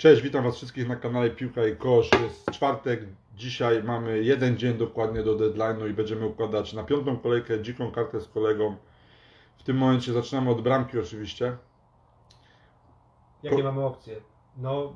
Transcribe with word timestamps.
Cześć, 0.00 0.22
witam 0.22 0.44
Was 0.44 0.56
wszystkich 0.56 0.88
na 0.88 0.96
kanale 0.96 1.30
Piłka 1.30 1.66
i 1.66 1.76
Kosz. 1.76 2.10
Jest 2.22 2.50
czwartek, 2.50 3.00
dzisiaj 3.34 3.82
mamy 3.82 4.22
jeden 4.22 4.58
dzień 4.58 4.74
dokładnie 4.74 5.22
do 5.22 5.36
deadline'u 5.36 5.90
i 5.90 5.92
będziemy 5.92 6.26
układać 6.26 6.72
na 6.72 6.84
piątą 6.84 7.16
kolejkę 7.16 7.62
dziką 7.62 7.90
kartę 7.90 8.20
z 8.20 8.28
kolegą. 8.28 8.76
W 9.58 9.62
tym 9.62 9.76
momencie 9.76 10.12
zaczynamy 10.12 10.50
od 10.50 10.60
bramki 10.60 10.98
oczywiście. 10.98 11.56
Jakie 13.42 13.56
Po- 13.56 13.62
mamy 13.62 13.84
opcje? 13.84 14.16
No, 14.56 14.92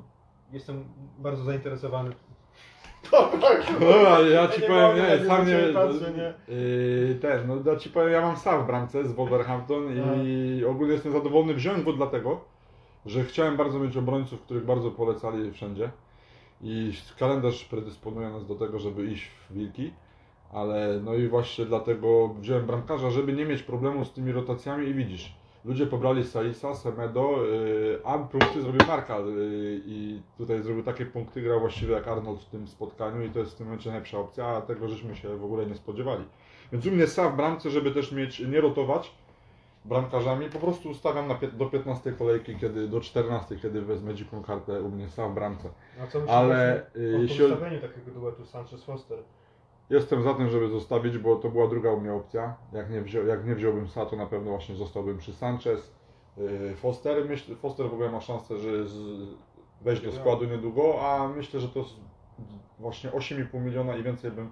jestem 0.51 0.85
bardzo 1.17 1.43
zainteresowany. 1.43 2.09
No, 3.81 3.87
ale 4.07 4.29
ja 4.29 4.47
Ci 4.47 4.61
powiem, 4.61 4.97
nie, 4.97 5.17
tak 5.17 5.27
sam 5.27 5.47
nie, 5.47 5.51
ciebie 5.51 5.73
patrzę, 5.73 6.11
nie? 6.11 6.55
Yy, 6.55 7.15
ten, 7.15 7.47
no 7.47 7.71
ja 7.71 7.79
Ci 7.79 7.89
powiem, 7.89 8.11
ja 8.11 8.21
mam 8.21 8.37
sam 8.37 8.63
w 8.63 8.67
bramce 8.67 9.07
z 9.07 9.11
Wolverhampton 9.11 9.83
i 10.25 10.63
ogólnie 10.65 10.93
jestem 10.93 11.11
zadowolony 11.11 11.53
wziąłem 11.53 11.83
go 11.83 11.93
dlatego, 11.93 12.54
że 13.05 13.23
chciałem 13.23 13.57
bardzo 13.57 13.79
mieć 13.79 13.97
obrońców, 13.97 14.41
których 14.41 14.65
bardzo 14.65 14.91
polecali 14.91 15.51
wszędzie. 15.51 15.89
I 16.61 16.93
kalendarz 17.19 17.65
predysponuje 17.65 18.29
nas 18.29 18.45
do 18.45 18.55
tego, 18.55 18.79
żeby 18.79 19.05
iść 19.05 19.27
w 19.27 19.53
wilki, 19.53 19.93
ale 20.53 20.99
no 21.03 21.13
i 21.13 21.27
właśnie 21.27 21.65
dlatego 21.65 22.27
wziąłem 22.27 22.65
bramkarza, 22.65 23.09
żeby 23.09 23.33
nie 23.33 23.45
mieć 23.45 23.63
problemu 23.63 24.05
z 24.05 24.13
tymi 24.13 24.31
rotacjami. 24.31 24.87
I 24.87 24.93
widzisz, 24.93 25.35
ludzie 25.65 25.87
pobrali 25.87 26.23
Salisa, 26.23 26.75
Semedo, 26.75 27.43
yy, 27.43 27.99
a 28.03 28.17
punkty 28.17 28.61
zrobił 28.61 28.81
Marka 28.87 29.19
yy, 29.19 29.25
i 29.85 30.21
tutaj 30.37 30.63
zrobił 30.63 30.83
takie 30.83 31.05
punkty, 31.05 31.41
grał 31.41 31.59
właściwie 31.59 31.93
jak 31.93 32.07
Arnold 32.07 32.41
w 32.41 32.49
tym 32.49 32.67
spotkaniu. 32.67 33.25
I 33.25 33.29
to 33.29 33.39
jest 33.39 33.51
w 33.51 33.55
tym 33.55 33.67
momencie 33.67 33.89
najlepsza 33.89 34.19
opcja, 34.19 34.47
a 34.47 34.61
tego 34.61 34.87
żeśmy 34.87 35.15
się 35.15 35.37
w 35.37 35.45
ogóle 35.45 35.65
nie 35.65 35.75
spodziewali. 35.75 36.23
Więc 36.71 36.85
u 36.85 36.91
mnie 36.91 37.07
Sa 37.07 37.29
w 37.29 37.35
bramce, 37.35 37.69
żeby 37.69 37.91
też 37.91 38.11
mieć, 38.11 38.39
nie 38.39 38.61
rotować 38.61 39.11
bramkarzami, 39.85 40.49
po 40.49 40.59
prostu 40.59 40.89
ustawiam 40.89 41.27
na, 41.27 41.35
do 41.53 41.65
15 41.65 42.11
kolejki, 42.11 42.55
kiedy 42.55 42.87
do 42.87 43.01
14, 43.01 43.55
kiedy 43.55 43.81
wezmę 43.81 44.13
dziką 44.13 44.43
kartę 44.43 44.81
u 44.81 44.89
mnie 44.89 45.09
Sa 45.09 45.27
w 45.29 45.33
bramce. 45.33 45.69
A 46.03 46.07
co 46.07 46.19
Ale, 46.29 46.85
y, 46.95 47.15
o 47.17 47.21
jeśli- 47.21 47.49
postawieniu 47.49 47.81
takiego 47.81 48.11
duetu 48.11 48.43
Sanchez-Foster? 48.45 49.17
Jestem 49.89 50.23
za 50.23 50.33
tym, 50.33 50.49
żeby 50.49 50.67
zostawić, 50.67 51.17
bo 51.17 51.35
to 51.35 51.49
była 51.49 51.67
druga 51.67 51.91
u 51.91 51.99
mnie 52.01 52.13
opcja. 52.13 52.55
Jak 52.73 52.89
nie, 52.89 53.01
wzią, 53.01 53.25
jak 53.25 53.45
nie 53.45 53.55
wziąłbym 53.55 53.87
Sa, 53.87 54.05
to 54.05 54.15
na 54.15 54.25
pewno 54.25 54.51
właśnie 54.51 54.75
zostałbym 54.75 55.17
przy 55.17 55.33
Sanchez. 55.33 55.91
Yy, 56.37 56.75
Foster, 56.75 57.25
myśl, 57.29 57.55
Foster 57.55 57.89
w 57.89 57.93
ogóle 57.93 58.11
ma 58.11 58.21
szansę, 58.21 58.57
że 58.57 58.87
z, 58.87 58.95
wejść 59.81 60.01
do 60.01 60.11
składu 60.11 60.45
niedługo, 60.45 61.01
a 61.01 61.27
myślę, 61.27 61.59
że 61.59 61.69
to 61.69 61.85
właśnie 62.79 63.09
8,5 63.09 63.61
miliona 63.61 63.95
i 63.95 64.03
więcej 64.03 64.31
bym 64.31 64.49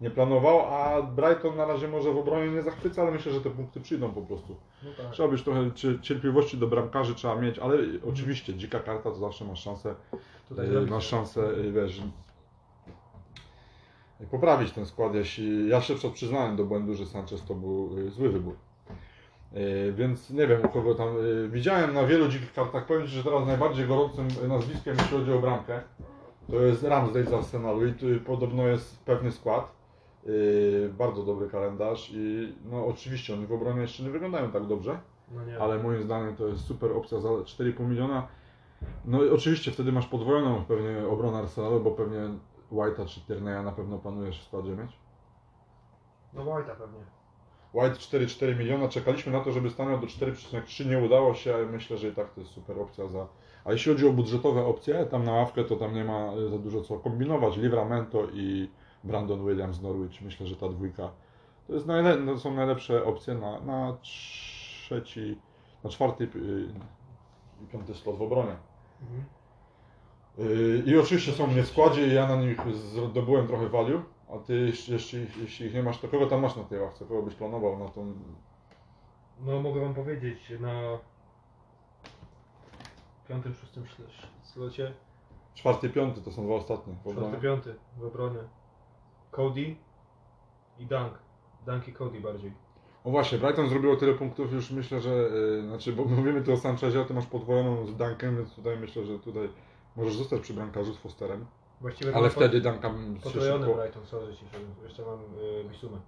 nie 0.00 0.10
planował, 0.10 0.60
a 0.60 1.02
Brighton 1.02 1.56
na 1.56 1.66
razie 1.66 1.88
może 1.88 2.12
w 2.12 2.18
obronie 2.18 2.52
nie 2.52 2.62
zachwyca, 2.62 3.02
ale 3.02 3.10
myślę, 3.10 3.32
że 3.32 3.40
te 3.40 3.50
punkty 3.50 3.80
przyjdą 3.80 4.12
po 4.12 4.22
prostu. 4.22 4.56
No 4.84 4.90
tak. 4.96 5.12
Trzeba 5.12 5.28
być 5.28 5.42
trochę 5.42 5.70
cierpliwości 6.02 6.58
do 6.58 6.66
bramkarzy 6.66 7.14
trzeba 7.14 7.36
mieć, 7.36 7.58
ale 7.58 7.78
oczywiście 8.08 8.54
dzika 8.54 8.80
karta 8.80 9.10
to 9.10 9.14
zawsze 9.14 9.44
masz 9.44 9.62
szansę 9.62 9.94
zrobić 10.50 10.90
masz 10.90 11.06
szansę, 11.06 11.40
yy, 11.40 11.72
wiesz, 11.72 12.02
poprawić 14.30 14.72
ten 14.72 14.86
skład, 14.86 15.14
jeśli 15.14 15.68
ja 15.68 15.80
się 15.80 15.94
przed 15.94 16.12
przyznałem 16.12 16.56
do 16.56 16.64
błędu, 16.64 16.94
że 16.94 17.06
Sanchez 17.06 17.44
to 17.44 17.54
był 17.54 17.98
yy, 17.98 18.10
zły 18.10 18.28
wybór. 18.28 18.54
Więc 19.92 20.30
nie 20.30 20.46
wiem 20.46 20.62
kogo 20.62 20.94
tam. 20.94 21.08
Widziałem 21.50 21.94
na 21.94 22.06
wielu 22.06 22.28
dzikich 22.28 22.52
kartach. 22.52 22.86
Powiem 22.86 23.06
Ci, 23.06 23.12
że 23.12 23.24
teraz 23.24 23.46
najbardziej 23.46 23.86
gorącym 23.86 24.28
nazwiskiem, 24.48 24.96
jeśli 24.98 25.18
chodzi 25.18 25.32
o 25.32 25.38
bramkę, 25.38 25.80
to 26.50 26.56
jest 26.56 26.82
Ramsdale 26.82 27.24
z 27.24 27.32
Arsenalu 27.32 27.86
i 27.86 27.92
tu 27.92 28.06
podobno 28.26 28.66
jest 28.66 28.98
pewny 29.04 29.32
skład. 29.32 29.77
Yy, 30.28 30.92
Bardzo 30.98 31.22
dobry 31.22 31.48
kalendarz 31.48 32.10
i 32.14 32.52
no 32.64 32.86
oczywiście 32.86 33.34
oni 33.34 33.46
w 33.46 33.52
obronie 33.52 33.80
jeszcze 33.80 34.02
nie 34.02 34.10
wyglądają 34.10 34.50
tak 34.50 34.66
dobrze, 34.66 35.00
No 35.30 35.40
ale 35.60 35.82
moim 35.82 36.02
zdaniem 36.02 36.36
to 36.36 36.46
jest 36.46 36.64
super 36.64 36.92
opcja 36.92 37.20
za 37.20 37.28
4,5 37.28 37.88
miliona. 37.88 38.28
No 39.04 39.24
i 39.24 39.30
oczywiście 39.30 39.70
wtedy 39.70 39.92
masz 39.92 40.06
podwojoną 40.06 40.64
pewnie 40.64 41.08
obronę 41.08 41.38
Arsenalu, 41.38 41.80
bo 41.80 41.90
pewnie 41.90 42.18
White'a 42.72 43.06
czy 43.06 43.20
Tierneya 43.20 43.64
na 43.64 43.72
pewno 43.72 43.98
planujesz 43.98 44.40
w 44.40 44.44
składzie 44.44 44.76
mieć. 44.76 44.98
No 46.32 46.44
White'a 46.44 46.76
pewnie. 46.76 47.00
White 47.74 47.96
4,4 47.96 48.58
miliona, 48.58 48.88
czekaliśmy 48.88 49.32
na 49.32 49.40
to, 49.40 49.52
żeby 49.52 49.70
stanął 49.70 50.00
do 50.00 50.06
4,3, 50.06 50.86
nie 50.86 50.98
udało 50.98 51.34
się, 51.34 51.54
ale 51.54 51.66
myślę, 51.66 51.96
że 51.98 52.08
i 52.08 52.12
tak 52.12 52.34
to 52.34 52.40
jest 52.40 52.52
super 52.52 52.78
opcja 52.78 53.06
za... 53.06 53.26
A 53.64 53.72
jeśli 53.72 53.92
chodzi 53.92 54.06
o 54.06 54.12
budżetowe 54.12 54.64
opcje, 54.64 55.06
tam 55.06 55.24
na 55.24 55.32
ławkę 55.32 55.64
to 55.64 55.76
tam 55.76 55.94
nie 55.94 56.04
ma 56.04 56.32
y, 56.36 56.48
za 56.48 56.58
dużo 56.58 56.80
co 56.80 56.98
kombinować. 56.98 57.56
Livramento 57.56 58.26
i 58.32 58.70
Brandon 59.08 59.46
Williams 59.46 59.76
z 59.76 59.82
Norwich, 59.82 60.22
myślę, 60.22 60.46
że 60.46 60.56
ta 60.56 60.68
dwójka 60.68 61.10
to 61.68 61.74
jest 61.74 61.86
najle... 61.86 62.16
no, 62.16 62.38
są 62.38 62.54
najlepsze 62.54 63.04
opcje 63.04 63.34
na, 63.34 63.60
na 63.60 63.96
trzeci, 64.02 65.38
na 65.84 65.90
czwarty 65.90 66.24
y, 66.24 66.28
i 67.62 67.66
piąty 67.66 67.94
slot 67.94 68.16
w 68.16 68.22
obronie. 68.22 68.56
Mhm. 69.02 69.24
Yy, 70.38 70.82
I 70.86 70.98
oczywiście 70.98 71.32
są 71.32 71.46
mnie 71.46 71.62
w 71.62 71.68
składzie 71.68 72.06
i 72.06 72.14
ja 72.14 72.28
na 72.28 72.36
nich 72.36 72.60
zdobyłem 73.10 73.46
trochę 73.46 73.68
value, 73.68 74.02
a 74.34 74.38
ty 74.38 74.54
jeśli, 74.54 74.92
jeśli, 74.92 75.26
jeśli 75.40 75.66
ich 75.66 75.74
nie 75.74 75.82
masz, 75.82 75.98
to 75.98 76.08
kogo 76.08 76.26
tam 76.26 76.40
masz 76.40 76.56
na 76.56 76.64
tej 76.64 76.80
ławce? 76.80 77.04
Kogo 77.04 77.22
byś 77.22 77.34
planował 77.34 77.78
na 77.78 77.88
tą... 77.88 78.14
No 79.40 79.62
mogę 79.62 79.80
wam 79.80 79.94
powiedzieć, 79.94 80.52
na 80.60 80.98
piątym, 83.28 83.54
szóstym 83.54 83.84
slocie, 84.42 84.92
Czwarty, 85.54 85.90
piąty 85.90 86.20
to 86.20 86.32
są 86.32 86.44
dwa 86.44 86.54
ostatnie 86.54 86.94
w 86.94 87.00
czwarty, 87.00 87.20
obronie. 87.20 87.42
piąty 87.42 87.74
w 87.96 88.04
obronie. 88.04 88.40
Cody 89.30 89.76
i 90.78 90.86
Dunk. 90.86 91.12
Dunk 91.66 91.88
i 91.88 91.92
Cody 91.92 92.20
bardziej. 92.20 92.52
O 93.04 93.10
właśnie, 93.10 93.38
Brighton 93.38 93.68
zrobiło 93.68 93.96
tyle 93.96 94.14
punktów 94.14 94.52
już 94.52 94.70
myślę, 94.70 95.00
że... 95.00 95.10
Yy, 95.10 95.62
znaczy, 95.68 95.92
bo 95.92 96.04
mówimy 96.04 96.42
tu 96.42 96.52
o 96.52 96.56
Sanchezie, 96.56 97.00
a 97.00 97.04
ty 97.04 97.14
masz 97.14 97.26
podwojoną 97.26 97.86
z 97.86 97.96
Dunkiem, 97.96 98.36
więc 98.36 98.54
tutaj 98.54 98.76
myślę, 98.78 99.04
że 99.04 99.18
tutaj 99.18 99.48
możesz 99.96 100.14
zostać 100.14 100.40
przy 100.40 100.54
bramkarzu 100.54 100.94
z 100.94 100.98
Fosterem. 100.98 101.46
Właściwie 101.80 102.16
Ale 102.16 102.30
wtedy 102.30 102.60
Dunka 102.60 102.90
Potrojony 103.22 103.66
szybko... 103.66 103.80
Brighton, 103.80 104.06
sorry 104.06 104.34
ci, 104.36 104.44
jeszcze 104.84 105.02
mam 105.04 105.18
y, 105.20 105.64
Bisumę. 105.68 105.98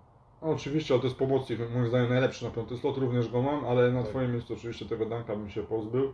No, 0.43 0.49
oczywiście, 0.49 0.95
ale 0.95 1.01
to 1.01 1.07
jest 1.07 1.19
pomocnik, 1.19 1.59
moim 1.75 1.89
zdaniem 1.89 2.09
najlepszy 2.09 2.45
na 2.45 2.51
piąty 2.51 2.77
slot, 2.77 2.97
również 2.97 3.29
go 3.29 3.43
mam, 3.43 3.65
ale 3.65 3.93
na 3.93 4.03
Tak. 4.03 4.11
twoim 4.11 4.33
miejscu 4.33 4.55
oczywiście 4.55 4.87
tego 4.87 5.07
Dunka 5.07 5.37
bym 5.37 5.51
się 5.51 5.63
pozbył. 5.63 6.13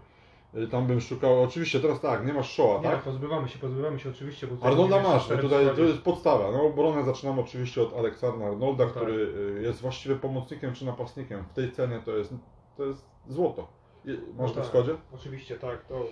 Yy, 0.56 0.68
Tam 0.68 0.86
bym 0.86 1.00
szukał, 1.00 1.42
oczywiście 1.42 1.80
teraz 1.80 2.00
tak, 2.00 2.26
nie 2.26 2.32
masz 2.32 2.54
Shoa, 2.54 2.76
Nie, 2.78 2.82
tak? 2.82 3.02
pozbywamy 3.02 3.48
się, 3.48 3.58
pozbywamy 3.58 3.98
się 3.98 4.10
oczywiście. 4.10 4.46
Bo 4.46 4.66
Arnolda 4.66 5.02
masz, 5.02 5.28
no 5.30 5.36
tutaj 5.36 5.66
to 5.76 5.82
jest 5.82 6.02
podstawa. 6.02 6.52
No 6.52 6.62
obronę 6.62 7.04
zaczynam 7.04 7.38
oczywiście 7.38 7.82
od 7.82 7.94
Aleksandra 7.94 8.46
Arnolda, 8.48 8.84
Tak. 8.84 8.94
który 8.94 9.12
y, 9.58 9.62
jest 9.62 9.80
właściwie 9.80 10.16
pomocnikiem 10.16 10.74
czy 10.74 10.84
napastnikiem. 10.86 11.44
W 11.44 11.52
tej 11.52 11.72
cenie 11.72 12.00
to 12.04 12.16
jest, 12.16 12.34
to 12.76 12.84
jest 12.84 13.06
złoto. 13.28 13.68
I- 14.04 14.10
Masz 14.10 14.18
No 14.36 14.44
go 14.46 14.48
w 14.48 14.54
tak. 14.54 14.66
składzie? 14.66 14.94
Oczywiście, 15.14 15.58
tak. 15.58 15.84
To... 15.84 16.04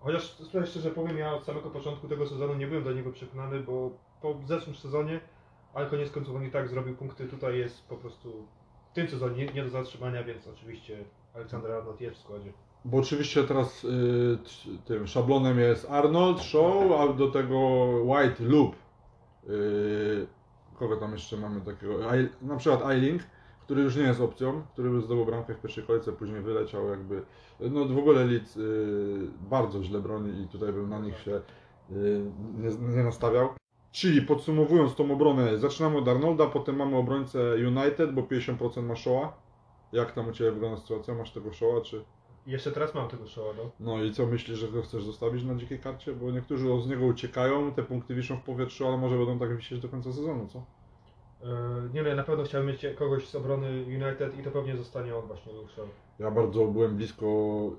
Chociaż 0.00 0.36
tutaj 0.36 0.66
szczerze 0.66 0.90
powiem, 0.90 1.18
ja 1.18 1.34
od 1.34 1.44
samego 1.44 1.70
początku 1.70 2.08
tego 2.08 2.26
sezonu 2.26 2.54
nie 2.54 2.66
byłem 2.66 2.84
do 2.84 2.92
niego 2.92 3.12
przekonany, 3.12 3.60
bo 3.60 3.90
po 4.22 4.34
zeszłym 4.46 4.76
sezonie, 4.76 5.20
ale 5.74 5.86
koniec 5.86 6.10
końców 6.10 6.36
on 6.36 6.44
i 6.44 6.50
tak 6.50 6.68
zrobił 6.68 6.96
punkty. 6.96 7.26
Tutaj 7.26 7.58
jest 7.58 7.88
po 7.88 7.96
prostu 7.96 8.46
w 8.90 8.94
tym 8.94 9.08
sezonie 9.08 9.46
nie, 9.46 9.52
nie 9.52 9.62
do 9.62 9.68
zatrzymania, 9.70 10.24
więc 10.24 10.46
oczywiście 10.46 11.04
Aleksander 11.36 11.72
Arnold 11.72 12.00
jest 12.00 12.16
w 12.16 12.20
składzie. 12.20 12.52
Bo 12.84 12.98
oczywiście 12.98 13.44
teraz 13.44 13.84
y, 13.84 14.38
tym 14.84 15.06
szablonem 15.06 15.58
jest 15.58 15.90
Arnold, 15.90 16.40
Shaw, 16.42 16.92
a 17.00 17.12
do 17.12 17.28
tego 17.30 17.58
White 18.04 18.44
lub 18.44 18.76
y, 19.48 20.26
kogo 20.78 20.96
tam 20.96 21.12
jeszcze 21.12 21.36
mamy 21.36 21.60
takiego? 21.60 22.10
Ai- 22.10 22.28
Na 22.42 22.56
przykład 22.56 22.90
Eiling, 22.90 23.22
który 23.64 23.82
już 23.82 23.96
nie 23.96 24.02
jest 24.02 24.20
opcją, 24.20 24.62
który 24.72 24.90
by 24.90 25.00
zdobył 25.00 25.26
bramkę 25.26 25.54
w 25.54 25.60
pierwszej 25.60 25.84
kolejce, 25.84 26.12
później 26.12 26.40
wyleciał 26.40 26.88
jakby. 26.88 27.22
No 27.60 27.84
w 27.84 27.98
ogóle 27.98 28.24
Leeds 28.24 28.56
y, 28.56 29.28
bardzo 29.40 29.82
źle 29.82 30.00
broni 30.00 30.42
i 30.42 30.48
tutaj 30.48 30.72
bym 30.72 30.88
na 30.88 30.98
nich 30.98 31.18
się 31.18 31.40
y, 31.90 32.24
nie, 32.58 32.96
nie 32.96 33.02
nastawiał. 33.04 33.48
Czyli 33.92 34.22
podsumowując 34.22 34.94
tą 34.94 35.12
obronę, 35.12 35.58
zaczynamy 35.58 35.98
od 35.98 36.08
Arnolda, 36.08 36.46
potem 36.46 36.76
mamy 36.76 36.96
obrońcę 36.96 37.38
United, 37.54 38.12
bo 38.14 38.22
50% 38.22 38.82
ma 38.82 38.96
Shawa. 38.96 39.45
Jak 39.92 40.12
tam 40.12 40.28
u 40.28 40.32
Ciebie 40.32 40.52
wygląda 40.52 40.80
sytuacja? 40.80 41.14
Masz 41.14 41.32
tego 41.32 41.52
Shawa, 41.52 41.80
czy... 41.80 42.04
Jeszcze 42.46 42.72
teraz 42.72 42.94
mam 42.94 43.08
tego 43.08 43.26
showa, 43.26 43.50
no. 43.56 43.70
No 43.80 44.04
i 44.04 44.12
co 44.12 44.26
myślisz, 44.26 44.58
że 44.58 44.68
go 44.68 44.82
chcesz 44.82 45.04
zostawić 45.04 45.44
na 45.44 45.54
dzikiej 45.54 45.78
karcie? 45.78 46.12
Bo 46.12 46.30
niektórzy 46.30 46.82
z 46.82 46.88
niego 46.88 47.04
uciekają, 47.04 47.72
te 47.72 47.82
punkty 47.82 48.14
wiszą 48.14 48.36
w 48.36 48.42
powietrzu, 48.42 48.86
ale 48.86 48.96
może 48.96 49.16
będą 49.16 49.38
tak 49.38 49.56
wisieć 49.56 49.80
do 49.80 49.88
końca 49.88 50.12
sezonu, 50.12 50.48
co? 50.48 50.62
Yy, 51.42 51.50
nie 51.94 52.02
ja 52.02 52.14
na 52.14 52.22
pewno 52.22 52.44
chciałbym 52.44 52.70
mieć 52.70 52.86
kogoś 52.98 53.28
z 53.28 53.34
obrony 53.34 53.84
United 53.86 54.38
i 54.38 54.42
to 54.42 54.50
pewnie 54.50 54.76
zostanie 54.76 55.16
on 55.16 55.26
właśnie 55.26 55.52
Luke 55.52 55.72
Shaw. 55.72 55.86
Ja 56.18 56.30
bardzo 56.30 56.64
byłem 56.64 56.96
blisko 56.96 57.26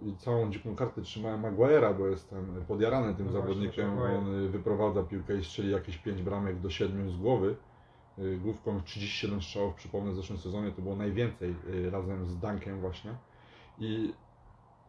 i 0.01 0.15
całą 0.17 0.51
dziką 0.51 0.75
kartę 0.75 1.01
trzymałem 1.01 1.41
Maguire'a, 1.41 1.97
bo 1.97 2.07
jestem 2.07 2.63
podjarany 2.67 3.15
tym 3.15 3.25
No 3.25 3.31
właśnie, 3.31 3.47
zawodnikiem. 3.47 3.95
Maguire. 3.95 4.17
On 4.17 4.45
y, 4.45 4.49
wyprowadza 4.49 5.03
piłkę 5.03 5.37
i 5.37 5.43
strzeli 5.43 5.71
jakieś 5.71 5.97
5 5.97 6.21
bramek 6.21 6.59
do 6.59 6.69
7 6.69 7.11
z 7.11 7.17
głowy. 7.17 7.55
Y, 8.19 8.37
Główką 8.37 8.81
37 8.83 9.41
strzałów, 9.41 9.75
przypomnę, 9.75 10.11
w 10.11 10.15
zeszłym 10.15 10.39
sezonie 10.39 10.71
to 10.71 10.81
było 10.81 10.95
najwięcej 10.95 11.55
y, 11.69 11.89
razem 11.89 12.25
z 12.25 12.37
Dunkiem 12.37 12.81
właśnie. 12.81 13.11
I 13.79 14.13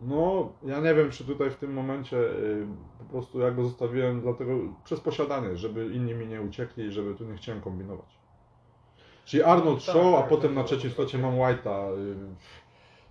no, 0.00 0.52
ja 0.62 0.80
nie 0.80 0.94
wiem, 0.94 1.10
czy 1.10 1.24
tutaj 1.24 1.50
w 1.50 1.56
tym 1.56 1.72
momencie 1.72 2.16
y, 2.16 2.66
po 2.98 3.04
prostu 3.04 3.40
ja 3.40 3.50
go 3.50 3.64
zostawiłem 3.64 4.20
dlatego 4.20 4.52
przez 4.84 5.00
posiadanie, 5.00 5.56
żeby 5.56 5.86
inni 5.86 6.14
mi 6.14 6.26
nie 6.26 6.42
uciekli 6.42 6.84
i 6.84 6.92
żeby 6.92 7.14
tu 7.14 7.24
nie 7.24 7.36
chciałem 7.36 7.60
kombinować. 7.60 8.18
Czyli 9.24 9.42
Arnold 9.42 9.86
No 9.86 9.92
tak, 9.92 10.02
Shaw, 10.02 10.14
a 10.14 10.20
tak, 10.20 10.28
potem 10.28 10.50
tak, 10.50 10.54
na 10.54 10.60
tak, 10.60 10.66
trzecim 10.66 10.90
slocie 10.90 11.18
mam 11.18 11.34
White'a. 11.34 11.90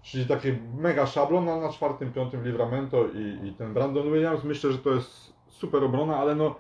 Czyli 0.02 0.26
taki 0.26 0.48
mega 0.78 1.06
szablon, 1.06 1.50
a 1.50 1.60
na 1.60 1.70
czwartym, 1.70 2.14
piątym 2.14 2.44
Livramento 2.44 3.06
i, 3.08 3.48
i 3.48 3.54
ten 3.54 3.74
Brandon 3.74 4.14
Williams. 4.14 4.44
Myślę, 4.44 4.72
że 4.72 4.78
to 4.78 4.90
jest 4.90 5.34
super 5.48 5.84
obrona, 5.84 6.18
ale 6.18 6.36
no 6.36 6.56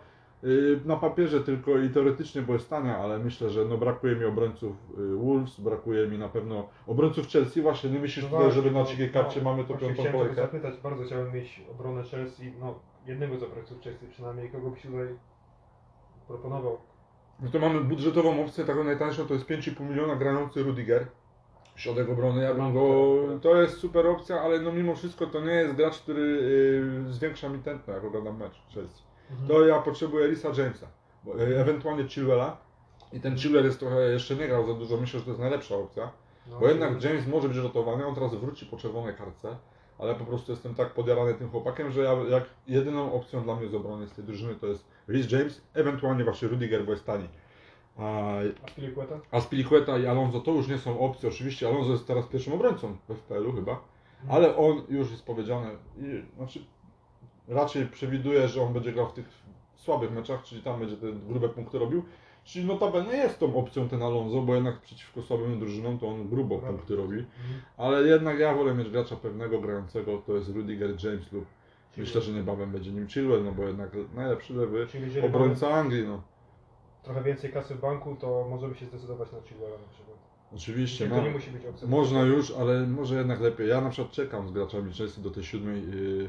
na 0.86 0.96
papierze 0.96 1.42
tylko 1.42 1.80
i 1.80 1.90
teoretycznie, 1.90 2.42
bo 2.42 2.54
jest 2.54 2.70
tania, 2.70 2.98
ale 2.98 3.20
myślę, 3.20 3.50
że 3.50 3.66
no 3.66 3.78
brakuje 3.78 4.16
mi 4.16 4.26
obrońców 4.26 4.76
y, 5.00 5.16
Wolves, 5.16 5.60
brakuje 5.60 6.08
mi 6.08 6.18
na 6.18 6.30
pewno 6.30 6.70
obrońców 6.88 7.28
Chelsea. 7.28 7.62
Właśnie, 7.62 7.90
nie 7.90 8.00
myślisz 8.00 8.26
tutaj, 8.26 8.40
właśnie, 8.40 8.62
żeby 8.62 8.72
na 8.72 8.80
no, 8.80 8.86
cikiej 8.86 9.10
karcie 9.12 9.42
no, 9.42 9.52
mamy 9.52 9.64
to 9.64 9.74
piątą 9.74 9.94
chciałem 9.94 10.12
kolejkę? 10.12 10.36
zapytać, 10.36 10.74
bardzo 10.84 11.04
chciałem 11.04 11.34
mieć 11.34 11.62
obronę 11.72 12.04
Chelsea, 12.04 12.54
no 12.60 12.80
jednego 13.06 13.38
z 13.38 13.44
obrońców 13.44 13.82
Chelsea 13.82 14.06
przynajmniej, 14.08 14.50
kogo 14.50 14.70
byś 14.70 14.82
tutaj 14.82 15.08
proponował. 16.28 16.78
No 17.40 17.50
to 17.52 17.60
mamy 17.60 17.82
budżetową 17.82 18.44
opcję, 18.44 18.66
taką 18.66 18.84
najtańszą, 18.84 19.28
to 19.28 19.34
jest 19.34 19.46
5,5 19.46 19.90
miliona 19.90 20.16
grający 20.16 20.64
Rudiger. 20.64 21.08
Środek 21.76 22.10
obrony, 22.10 22.44
ja 22.44 22.54
bym 22.54 22.74
go... 22.74 23.16
To 23.42 23.62
jest 23.62 23.78
super 23.78 24.08
opcja, 24.08 24.42
ale 24.42 24.60
no 24.60 24.72
mimo 24.72 24.96
wszystko 24.96 25.28
to 25.28 25.42
nie 25.42 25.52
jest 25.52 25.76
gracz, 25.76 26.00
który 26.00 26.22
y, 27.08 27.14
zwiększa 27.14 27.50
mi 27.50 27.60
tętno, 27.60 27.94
jak 27.94 28.04
oglądam 28.04 28.38
mecz 28.38 28.62
Chelsea. 28.74 29.07
Mhm. 29.32 29.48
To 29.48 29.66
ja 29.68 29.82
potrzebuję 29.82 30.28
Risa 30.28 30.48
Jamesa, 30.58 30.88
bo, 31.24 31.42
y, 31.42 31.60
ewentualnie 31.60 32.08
Chilwella. 32.08 32.58
I 33.14 33.20
ten 33.20 33.38
Chilwell 33.38 33.66
jest 33.66 33.80
trochę, 33.80 34.12
jeszcze 34.12 34.36
nie 34.36 34.48
grał 34.48 34.68
za 34.68 34.74
dużo, 34.74 34.98
myślę, 34.98 35.20
że 35.20 35.26
to 35.26 35.32
jest 35.32 35.42
najlepsza 35.42 35.76
opcja. 35.76 36.12
No, 36.50 36.60
Bo 36.60 36.68
jednak 36.68 37.04
James 37.04 37.28
może 37.28 37.48
być 37.48 37.58
rotowany, 37.58 38.06
on 38.06 38.16
teraz 38.16 38.36
wróci 38.36 38.66
po 38.66 38.78
czerwonej 38.78 39.16
kartce, 39.16 39.58
ale 40.00 40.16
po 40.16 40.26
prostu 40.26 40.52
jestem 40.52 40.76
tak 40.76 40.94
podjarany 40.94 41.34
tym 41.34 41.50
chłopakiem, 41.50 41.92
że 41.92 42.02
ja, 42.02 42.14
jak 42.30 42.44
jedyną 42.68 43.14
opcją 43.14 43.44
dla 43.44 43.56
mnie 43.56 43.68
z 43.70 43.76
obrony 43.76 44.08
z 44.08 44.12
tej 44.12 44.24
drużyny 44.26 44.56
to 44.56 44.68
jest 44.68 44.86
Rhys 45.10 45.32
James, 45.32 45.62
ewentualnie 45.74 46.24
właśnie 46.24 46.48
Rudiger, 46.48 46.86
bo 46.86 46.92
jest 46.92 47.06
tani. 47.06 47.30
A, 47.98 48.04
A 48.66 48.70
Spilicueta? 48.70 49.20
a 49.32 49.42
Spilicueta 49.42 49.98
i 49.98 50.06
Alonso 50.06 50.40
to 50.40 50.52
już 50.52 50.68
nie 50.68 50.78
są 50.78 51.00
opcje, 51.00 51.30
oczywiście 51.30 51.68
Alonso 51.68 51.92
jest 51.92 52.08
teraz 52.08 52.26
pierwszym 52.28 52.54
obrońcą 52.54 52.98
w 53.10 53.14
FPL-u 53.14 53.54
chyba, 53.54 53.80
ale 54.30 54.58
on 54.58 54.82
już 54.90 55.12
jest 55.12 55.26
powiedziane, 55.26 55.70
i, 55.98 56.24
znaczy 56.36 56.66
raczej 57.48 57.88
przewiduje, 57.88 58.48
że 58.48 58.62
on 58.62 58.74
będzie 58.74 58.92
grał 58.92 59.10
w 59.10 59.14
tych 59.14 59.26
słabych 59.76 60.12
meczach, 60.12 60.44
czyli 60.44 60.62
tam 60.62 60.80
będzie 60.80 60.98
te 60.98 61.12
grube 61.12 61.50
punkty 61.50 61.80
robił, 61.80 62.04
czyli 62.44 62.66
notabene 62.66 63.18
jest 63.18 63.40
tą 63.40 63.56
opcją 63.56 63.90
ten 63.90 64.04
Alonso, 64.04 64.42
bo 64.42 64.56
jednak 64.56 64.82
przeciwko 64.82 65.22
słabym 65.22 65.60
drużynom 65.60 66.00
to 66.00 66.08
on 66.08 66.30
grubo 66.30 66.58
Prawda. 66.58 66.78
punkty 66.78 66.96
robi. 66.96 67.18
Mhm. 67.18 67.62
Ale 67.78 68.04
jednak 68.04 68.40
ja 68.40 68.56
wolę 68.56 68.74
mieć 68.74 68.90
gracza 68.90 69.16
pewnego, 69.16 69.62
grającego, 69.62 70.18
to 70.18 70.34
jest 70.34 70.50
Rudiger 70.50 70.90
James 71.04 71.32
lub 71.32 71.46
myślę, 71.98 72.22
że 72.22 72.32
niebawem 72.32 72.72
będzie 72.72 72.92
nim 72.92 73.08
Chilwell, 73.08 73.44
no 73.44 73.52
bo 73.52 73.64
jednak 73.64 73.90
najlepszy 74.16 74.54
lewy 74.54 74.88
obrońca 75.24 75.70
Anglii, 75.70 76.08
no. 76.08 76.22
trochę 77.04 77.24
więcej 77.24 77.52
kasy 77.52 77.76
w 77.76 77.82
banku, 77.82 78.16
to 78.16 78.48
możemy 78.50 78.76
się 78.76 78.86
zdecydować 78.86 79.32
na 79.32 79.42
Chilwella 79.42 79.78
na 79.78 79.88
przykład. 79.94 80.18
Oczywiście, 80.56 81.10
ma, 81.10 81.16
to 81.16 81.22
nie 81.22 81.30
musi 81.30 81.52
być 81.52 81.66
opcja. 81.66 81.88
można 81.88 82.22
już, 82.22 82.52
ale 82.52 82.88
może 82.88 83.16
jednak 83.16 83.42
lepiej. 83.42 83.70
Ja 83.70 83.82
na 83.82 83.90
przykład 83.90 84.14
czekam 84.14 84.48
z 84.48 84.52
graczami 84.52 84.94
Chelsea 84.94 85.22
do 85.22 85.32
tej 85.32 85.44
siódmej 85.44 85.82
yy. 85.82 86.28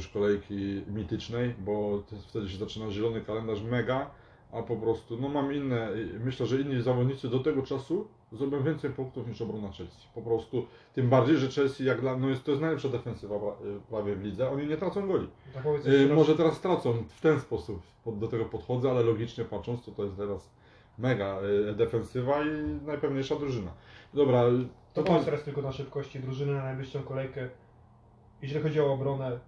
Już 0.00 0.08
kolejki 0.08 0.82
mitycznej, 0.86 1.54
bo 1.58 2.02
wtedy 2.28 2.48
się 2.48 2.58
zaczyna 2.58 2.90
zielony 2.90 3.20
kalendarz 3.20 3.62
mega, 3.62 4.10
a 4.52 4.62
po 4.62 4.76
prostu, 4.76 5.18
no 5.20 5.28
mam 5.28 5.54
inne, 5.54 5.88
myślę, 6.24 6.46
że 6.46 6.60
inni 6.60 6.82
zawodnicy 6.82 7.28
do 7.28 7.38
tego 7.38 7.62
czasu 7.62 8.08
zrobią 8.32 8.62
więcej 8.62 8.90
punktów 8.90 9.28
niż 9.28 9.42
obrona 9.42 9.72
Chelsea. 9.72 10.08
Po 10.14 10.22
prostu, 10.22 10.66
tym 10.94 11.08
bardziej, 11.08 11.36
że 11.36 11.48
Chelsea 11.48 11.84
jak 11.84 12.00
dla, 12.00 12.16
no 12.16 12.28
jest, 12.28 12.44
to 12.44 12.50
jest 12.50 12.60
najlepsza 12.60 12.88
defensywa 12.88 13.36
y, 13.36 13.40
prawie 13.90 14.14
w 14.14 14.22
lidze, 14.22 14.50
oni 14.50 14.66
nie 14.66 14.76
tracą 14.76 15.08
goli. 15.08 15.28
Y, 15.86 16.14
może 16.14 16.36
teraz 16.36 16.60
tracą, 16.60 17.04
w 17.08 17.20
ten 17.20 17.40
sposób 17.40 17.82
pod, 18.04 18.18
do 18.18 18.28
tego 18.28 18.44
podchodzę, 18.44 18.90
ale 18.90 19.02
logicznie 19.02 19.44
patrząc, 19.44 19.84
to 19.84 19.92
to 19.92 20.04
jest 20.04 20.16
teraz 20.16 20.50
mega 20.98 21.38
y, 21.70 21.74
defensywa 21.74 22.42
i 22.42 22.86
najpewniejsza 22.86 23.36
drużyna. 23.36 23.70
Dobra, 24.14 24.42
To 24.94 25.02
to 25.02 25.02
powiedz 25.02 25.24
teraz 25.24 25.42
tylko 25.42 25.62
na 25.62 25.72
szybkości 25.72 26.20
drużyny 26.20 26.54
na 26.54 26.62
najbliższą 26.62 27.02
kolejkę. 27.02 27.48
Jeżeli 28.42 28.62
chodzi 28.62 28.80
o 28.80 28.92
obronę, 28.92 29.40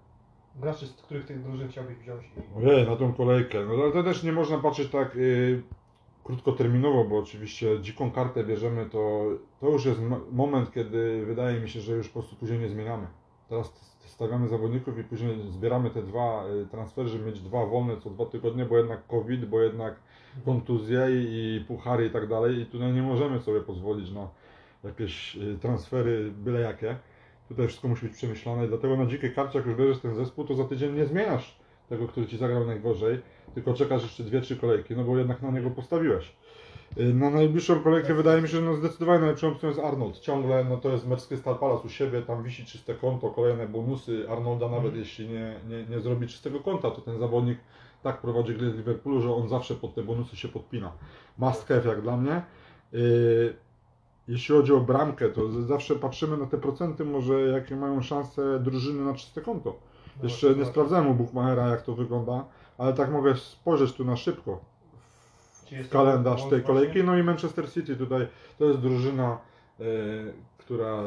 graczy, 0.61 0.87
z 0.87 0.93
których 0.93 1.25
tych 1.25 1.43
drużyn 1.43 1.69
chciałbyś 1.69 1.97
wziąć? 1.97 2.23
Ojej, 2.57 2.87
na 2.89 2.97
tą 2.97 3.13
kolejkę, 3.13 3.59
no 3.65 3.83
ale 3.83 3.93
to 3.93 4.03
też 4.03 4.23
nie 4.23 4.33
można 4.33 4.59
patrzeć 4.59 4.89
tak 4.89 5.17
y, 5.17 5.63
krótkoterminowo, 6.25 7.05
bo 7.05 7.19
oczywiście 7.19 7.81
dziką 7.81 8.11
kartę 8.11 8.45
bierzemy, 8.45 8.87
to, 8.91 9.25
to 9.61 9.71
już 9.71 9.85
jest 9.85 10.01
mo- 10.01 10.21
moment, 10.33 10.73
kiedy 10.73 11.27
wydaje 11.27 11.61
mi 11.61 11.69
się, 11.69 11.81
że 11.81 11.93
już 11.93 12.09
po 12.09 12.13
prostu 12.13 12.37
później 12.37 12.59
nie 12.59 12.69
zmieniamy. 12.69 13.07
Teraz 13.49 13.93
stawiamy 14.07 14.49
zawodników 14.49 14.99
i 14.99 15.05
później 15.05 15.37
zbieramy 15.51 15.91
te 15.91 16.03
dwa 16.03 16.45
y, 16.47 16.67
transfery, 16.67 17.09
żeby 17.09 17.25
mieć 17.25 17.41
dwa 17.41 17.67
wolne 17.67 17.97
co 17.97 18.11
dwa 18.11 18.27
tygodnie, 18.27 18.65
bo 18.65 18.79
jednak 18.79 19.07
COVID, 19.07 19.45
bo 19.45 19.61
jednak 19.61 19.95
kontuzje 20.45 21.07
i, 21.11 21.57
i 21.57 21.65
puchary 21.65 22.07
i 22.07 22.11
tak 22.11 22.29
dalej 22.29 22.59
i 22.59 22.67
tutaj 22.67 22.93
nie 22.93 23.03
możemy 23.03 23.41
sobie 23.41 23.61
pozwolić 23.61 24.11
na 24.11 24.29
jakieś 24.85 25.37
y, 25.37 25.59
transfery 25.61 26.31
byle 26.31 26.61
jakie. 26.61 26.97
Tutaj 27.53 27.67
wszystko 27.69 27.89
musi 27.89 28.07
być 28.07 28.15
przemyślane 28.17 28.65
i 28.65 28.69
dlatego 28.69 28.97
na 28.97 29.07
dzikiej 29.07 29.35
karcie, 29.35 29.59
jak 29.59 29.67
już 29.67 29.77
bierzesz 29.77 29.99
ten 29.99 30.15
zespół, 30.15 30.45
to 30.45 30.55
za 30.55 30.65
tydzień 30.65 30.95
nie 30.95 31.07
zmieniasz 31.07 31.57
tego, 31.89 32.09
który 32.09 32.27
ci 32.27 32.37
zagrał 32.37 32.67
najgorzej, 32.67 33.21
tylko 33.55 33.75
czekasz 33.75 34.03
jeszcze 34.03 34.23
dwie, 34.25 34.41
trzy 34.41 34.57
kolejki, 34.57 34.97
no 34.97 35.05
bo 35.05 35.19
jednak 35.19 35.43
na 35.43 35.51
niego 35.51 35.71
postawiłeś. 35.71 36.33
Y, 36.99 37.15
Na 37.15 37.31
najbliższą 37.31 37.81
kolejkę 37.81 38.15
wydaje 38.15 38.43
mi 38.43 38.49
się, 38.49 38.57
że 38.57 38.63
no 38.63 38.77
zdecydowanie 38.77 39.19
najlepszą 39.21 39.49
opcją 39.49 39.69
jest 39.69 39.81
Arnold. 39.81 40.19
Ciągle, 40.19 40.65
no 40.65 40.77
to 40.77 40.91
jest 40.91 41.07
mecz 41.09 41.27
Crystal 41.27 41.59
Palace 41.59 41.83
u 41.87 41.89
siebie, 41.89 42.23
tam 42.23 42.43
wisi 42.43 42.65
czyste 42.65 42.95
konto, 42.95 43.31
kolejne 43.31 43.69
bonusy. 43.69 44.27
Arnolda 44.31 44.67
nawet 44.69 44.85
Mhm. 44.85 44.99
jeśli 44.99 45.29
nie, 45.29 45.55
nie, 45.69 45.85
nie 45.85 46.01
zrobi 46.01 46.27
czystego 46.27 46.61
konta, 46.61 46.91
to 46.91 47.01
ten 47.01 47.19
zawodnik 47.19 47.59
tak 48.03 48.21
prowadzi 48.21 48.55
grę 48.55 48.71
z 48.71 48.75
Liverpoolu, 48.77 49.21
że 49.23 49.35
on 49.35 49.49
zawsze 49.49 49.75
pod 49.75 49.95
te 49.95 50.03
bonusy 50.03 50.37
się 50.37 50.49
podpina. 50.49 50.93
Must 51.39 51.69
have 51.69 51.89
jak 51.89 52.03
dla 52.03 52.17
mnie. 52.17 52.43
Yy, 52.93 53.55
Jeśli 54.29 54.55
chodzi 54.55 54.73
o 54.73 54.81
bramkę, 54.81 55.29
to 55.29 55.63
zawsze 55.63 55.95
patrzymy 55.95 56.37
na 56.37 56.47
te 56.47 56.59
procenty, 56.59 57.05
może 57.05 57.41
jakie 57.41 57.77
mają 57.77 58.03
szanse 58.03 58.61
drużyny 58.61 59.05
na 59.05 59.15
czyste 59.15 59.41
konto. 59.41 59.77
No 60.17 60.25
Jeszcze 60.25 60.55
nie 60.55 60.65
sprawdzałem 60.65 61.09
u 61.09 61.15
Buchmachera 61.15 61.69
jak 61.69 61.83
to 61.83 61.95
wygląda, 61.95 62.45
ale 62.79 62.93
tak 62.93 63.11
mogę 63.11 63.37
spojrzeć 63.37 63.93
tu 63.93 64.05
na 64.05 64.17
szybko 64.17 64.61
w 65.85 65.89
kalendarz 65.89 66.49
tej 66.49 66.63
kolejki. 66.63 67.05
No 67.05 67.19
i 67.19 67.23
Manchester 67.23 67.73
City 67.73 67.97
tutaj 67.97 68.29
to 68.59 68.65
jest 68.65 68.81
drużyna, 68.81 69.39
e, 69.81 69.85
która 70.59 71.03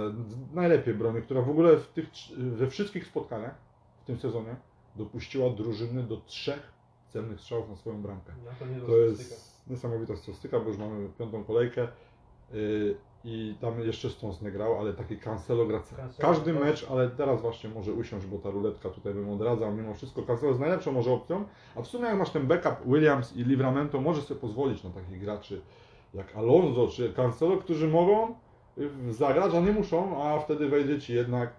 najlepiej 0.54 0.94
broni, 0.94 1.22
która 1.22 1.42
w 1.42 1.50
ogóle 1.50 1.78
w 1.78 1.88
tych, 1.88 2.06
we 2.38 2.68
wszystkich 2.68 3.08
spotkaniach 3.08 3.56
w 4.04 4.06
tym 4.06 4.20
sezonie 4.20 4.56
dopuściła 4.96 5.50
drużyny 5.50 6.04
do 6.04 6.18
trzech 6.18 6.72
celnych 7.10 7.42
strzałów 7.42 7.70
na 7.70 7.76
swoją 7.76 8.02
bramkę. 8.02 8.34
No, 8.46 8.52
to 8.82 8.86
To 8.88 8.98
jest 8.98 9.62
niesamowita 9.68 10.16
statystyka, 10.16 10.60
bo 10.60 10.68
już 10.68 10.78
mamy 10.78 11.10
piątą 11.20 11.44
kolejkę 11.44 11.88
i 13.24 13.56
tam 13.62 13.80
jeszcze 13.80 14.09
Stones 14.09 14.42
nie 14.42 14.51
grał, 14.51 14.80
ale 14.80 14.94
taki 14.94 15.18
Cancelo 15.18 15.65
gra 15.65 15.81
każdy 16.19 16.53
tak. 16.53 16.63
mecz, 16.63 16.88
ale 16.92 17.09
teraz 17.09 17.42
właśnie 17.42 17.69
może 17.69 17.94
usiąść, 17.94 18.25
bo 18.25 18.38
ta 18.38 18.50
ruletka 18.50 18.89
tutaj 18.89 19.13
bym 19.13 19.30
odradzał. 19.30 19.74
Mimo 19.74 19.94
wszystko 19.94 20.24
Cancelo 20.24 20.47
jest 20.50 20.62
najlepszą 20.62 20.92
może 20.92 21.12
opcją, 21.12 21.45
a 21.75 21.81
w 21.81 21.87
sumie 21.87 22.06
jak 22.06 22.18
masz 22.18 22.30
ten 22.30 22.47
backup 22.47 22.75
Williams 22.85 23.35
i 23.35 23.44
Livramento, 23.44 24.02
możesz 24.02 24.23
sobie 24.23 24.40
pozwolić 24.40 24.83
na 24.83 24.90
takich 24.90 25.19
graczy 25.19 25.61
jak 26.14 26.35
Alonso 26.35 26.87
czy 26.87 27.14
Cancelo, 27.14 27.57
którzy 27.57 27.87
mogą 27.87 28.35
y, 28.78 29.14
zagrać, 29.14 29.54
a 29.54 29.59
nie 29.59 29.71
muszą, 29.71 30.23
a 30.23 30.40
wtedy 30.40 30.69
wejdzie 30.69 30.99
Ci 30.99 31.14
jednak 31.14 31.54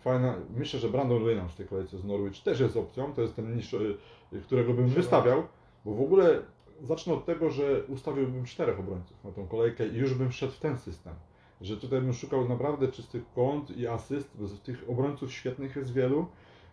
fajna, 0.00 0.34
myślę, 0.56 0.80
że 0.80 0.88
Brandon 0.88 1.18
Williams 1.18 1.52
w 1.52 1.56
tej 1.56 1.66
kolejce 1.66 1.98
z 1.98 2.04
Norwich 2.04 2.42
też 2.42 2.60
jest 2.60 2.76
opcją, 2.76 3.12
to 3.12 3.22
jest 3.22 3.36
ten 3.36 3.56
niższy, 3.56 3.98
y, 4.32 4.40
którego 4.40 4.74
bym 4.74 4.88
wystawiał, 4.88 5.42
bo 5.84 5.94
w 5.94 6.00
ogóle 6.00 6.42
zacznę 6.82 7.14
od 7.14 7.24
tego, 7.24 7.50
że 7.50 7.82
ustawiłbym 7.88 8.44
czterech 8.44 8.80
obrońców 8.80 9.24
na 9.24 9.32
tą 9.32 9.46
kolejkę 9.46 9.88
i 9.88 9.94
już 9.96 10.14
bym 10.14 10.32
szedł 10.32 10.52
w 10.52 10.58
ten 10.58 10.78
system. 10.78 11.14
Że 11.60 11.76
tutaj 11.76 12.00
bym 12.00 12.12
szukał 12.12 12.48
naprawdę 12.48 12.88
czystych 12.88 13.22
kąt 13.34 13.70
i 13.76 13.86
asyst, 13.86 14.30
bo 14.34 14.46
z 14.46 14.60
tych 14.60 14.84
obrońców 14.90 15.32
świetnych 15.32 15.76
jest 15.76 15.92
wielu 15.92 16.26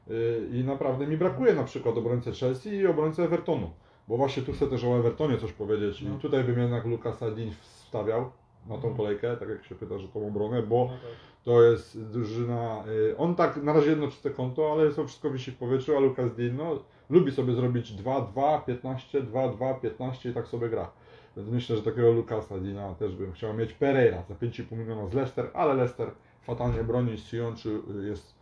yy, 0.07 0.49
i 0.51 0.63
naprawdę 0.63 1.07
mi 1.07 1.17
brakuje 1.17 1.53
na 1.55 1.63
przykład 1.63 1.97
obrońcy 1.97 2.31
Chelsea 2.31 2.69
i 2.69 2.87
obrońcy 2.87 3.23
Evertonu. 3.23 3.71
Bo 4.07 4.17
właśnie 4.17 4.43
tu 4.43 4.53
chcę 4.53 4.67
też 4.67 4.83
o 4.83 4.97
Evertonie 4.99 5.37
coś 5.37 5.51
powiedzieć 5.51 6.01
No. 6.01 6.15
i 6.15 6.19
tutaj 6.19 6.43
bym 6.43 6.59
jednak 6.59 6.85
Lukasa 6.85 7.31
Dean 7.31 7.51
wstawiał 7.61 8.31
na 8.67 8.77
tą 8.77 8.95
kolejkę, 8.95 9.37
tak 9.37 9.49
jak 9.49 9.65
się 9.65 9.75
pyta, 9.75 9.97
że 9.99 10.07
tą 10.07 10.27
obronę, 10.27 10.63
bo 10.63 10.85
No 10.85 10.91
tak. 10.91 10.99
to 11.43 11.61
jest 11.63 12.01
drużyna. 12.11 12.83
y, 13.11 13.17
On 13.17 13.35
tak 13.35 13.63
na 13.63 13.73
razie 13.73 13.89
jedno 13.89 14.07
czyste 14.07 14.29
konto, 14.29 14.71
ale 14.71 14.91
to 14.91 15.05
wszystko 15.07 15.29
wisi 15.29 15.51
w 15.51 15.57
powietrzu, 15.57 15.97
a 15.97 15.99
Lucas 15.99 16.35
Dean 16.35 16.55
no, 16.57 16.83
lubi 17.09 17.31
sobie 17.31 17.53
zrobić 17.53 17.93
2-2, 17.93 18.65
15, 18.65 19.23
2-2, 19.23 19.79
15 19.79 20.29
i 20.29 20.33
tak 20.33 20.47
sobie 20.47 20.69
gra. 20.69 20.91
Więc 21.37 21.49
myślę, 21.49 21.75
że 21.75 21.81
takiego 21.81 22.11
Lucasa 22.11 22.59
Dina 22.59 22.95
też 22.95 23.15
bym 23.15 23.31
chciał 23.31 23.53
mieć. 23.53 23.73
Pereira 23.73 24.23
za 24.29 24.35
5,5 24.35 24.77
miliona 24.77 25.07
z 25.07 25.13
Leicester, 25.13 25.49
ale 25.53 25.73
Leicester 25.73 26.11
fatalnie 26.41 26.83
broni. 26.83 27.17
Sionczy 27.17 27.79
jest 28.09 28.35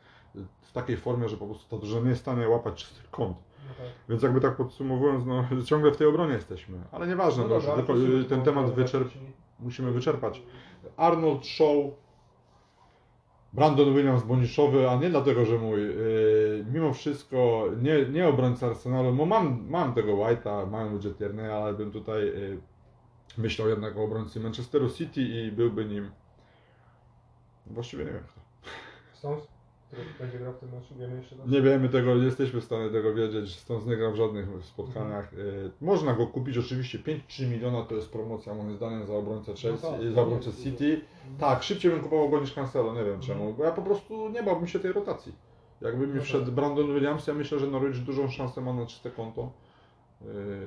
w 0.61 0.71
takiej 0.71 0.97
formie, 0.97 1.29
że 1.29 1.37
po 1.37 1.45
prostu 1.45 1.69
ta 1.69 1.77
drużyna 1.77 2.01
nie 2.01 2.09
jest 2.09 2.21
w 2.21 2.23
stanie 2.23 2.49
łapać 2.49 2.83
czystych 2.83 3.09
kąt. 3.09 3.37
No 3.67 3.73
tak. 3.77 3.85
Więc 4.09 4.23
jakby 4.23 4.41
tak 4.41 4.55
podsumowując, 4.55 5.25
no 5.25 5.45
ciągle 5.65 5.91
w 5.91 5.97
tej 5.97 6.07
obronie 6.07 6.33
jesteśmy. 6.33 6.77
Ale 6.91 7.07
nieważne, 7.07 7.47
no, 7.47 7.55
już 7.55 7.65
dobra, 7.65 7.83
ten 8.29 8.39
bo- 8.39 8.45
temat 8.45 8.71
wyczerp 8.73 9.09
musimy 9.59 9.91
wyczerpać. 9.91 10.41
Arnold 10.97 11.45
Show, 11.45 11.75
Brandon 13.53 13.93
Williams 13.93 14.23
Boniszowy, 14.23 14.89
a 14.89 14.95
nie 14.95 15.09
dlatego, 15.09 15.45
że 15.45 15.57
mój, 15.57 15.81
yy, 15.81 16.65
mimo 16.71 16.93
wszystko 16.93 17.65
nie, 17.81 18.05
nie 18.05 18.27
obrońca 18.27 18.67
Arsenalu, 18.67 19.13
bo 19.13 19.25
mam, 19.25 19.65
mam 19.69 19.93
tego 19.93 20.13
White'a, 20.13 20.69
mam 20.71 20.93
ludzie 20.93 21.13
ale 21.53 21.73
bym 21.73 21.91
tutaj 21.91 22.25
yy, 22.25 22.61
myślał 23.37 23.69
jednak 23.69 23.97
o 23.97 24.03
obrońcy 24.03 24.39
Manchesteru 24.39 24.89
City 24.89 25.21
i 25.21 25.51
byłby 25.51 25.85
nim 25.85 26.11
właściwie 27.67 28.05
nie 28.05 28.11
wiem 28.11 28.23
kto. 28.23 28.41
Stones, 29.13 29.47
który 29.93 30.07
będzie 30.19 30.39
grał 30.39 30.53
w 30.53 30.57
tym 30.57 30.69
meczu, 30.71 30.95
wiemy 30.99 31.17
jeszcze 31.17 31.35
to? 31.35 31.47
Nie 31.47 31.61
wiemy 31.61 31.89
tego, 31.89 32.15
nie 32.15 32.25
jesteśmy 32.25 32.61
w 32.61 32.63
stanie 32.63 32.89
tego 32.89 33.13
wiedzieć, 33.13 33.55
stąd 33.59 33.87
nie 33.87 33.97
gra 33.97 34.11
w 34.11 34.15
żadnych 34.15 34.47
spotkaniach. 34.63 35.33
Y, 35.33 35.71
Można 35.81 36.13
go 36.13 36.27
kupić 36.27 36.57
oczywiście, 36.57 36.99
5-3 36.99 37.47
miliona 37.47 37.81
to 37.83 37.95
jest 37.95 38.09
promocja 38.11 38.53
moim 38.53 38.75
zdaniem 38.75 39.05
za 39.05 39.13
obrońcę 39.13 39.53
Chelsea, 39.55 39.87
tak, 39.91 40.01
y, 40.01 40.11
za 40.13 40.21
obrońcę 40.21 40.49
jest. 40.49 40.63
City. 40.63 41.01
Tak, 41.39 41.63
szybciej 41.63 41.91
bym 41.91 42.01
kupował 42.01 42.29
go 42.29 42.39
niż 42.39 42.53
Cancelo, 42.53 42.93
nie 42.93 43.03
wiem 43.03 43.19
czemu, 43.19 43.39
Mhm. 43.39 43.55
bo 43.57 43.63
ja 43.63 43.71
po 43.71 43.81
prostu 43.81 44.29
nie 44.29 44.43
bałbym 44.43 44.67
się 44.67 44.79
tej 44.79 44.91
rotacji. 44.93 45.33
Jakby 45.81 46.07
mi 46.07 46.15
No 46.15 46.21
wszedł 46.21 46.45
tak. 46.45 46.53
Brandon 46.53 46.93
Williams, 46.93 47.27
ja 47.27 47.33
myślę, 47.33 47.59
że 47.59 47.67
Norwich 47.67 48.03
dużą 48.03 48.29
szansę 48.29 48.61
ma 48.61 48.73
na 48.73 48.85
czyste 48.85 49.11
konto 49.11 49.41
y, 50.21 50.25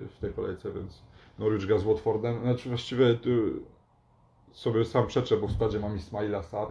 w 0.08 0.16
tej 0.20 0.32
kolejce, 0.32 0.72
więc 0.72 1.02
Norwich 1.38 1.66
gra 1.66 1.78
z 1.78 1.82
Watfordem. 1.82 2.40
Znaczy 2.42 2.68
właściwie 2.68 3.14
tu 3.14 3.30
sobie 4.52 4.84
sam 4.84 5.06
przeczę, 5.06 5.36
bo 5.36 5.46
w 5.46 5.52
składzie 5.52 5.80
mam 5.80 5.96
Ismaila 5.96 6.42
Sar, 6.42 6.68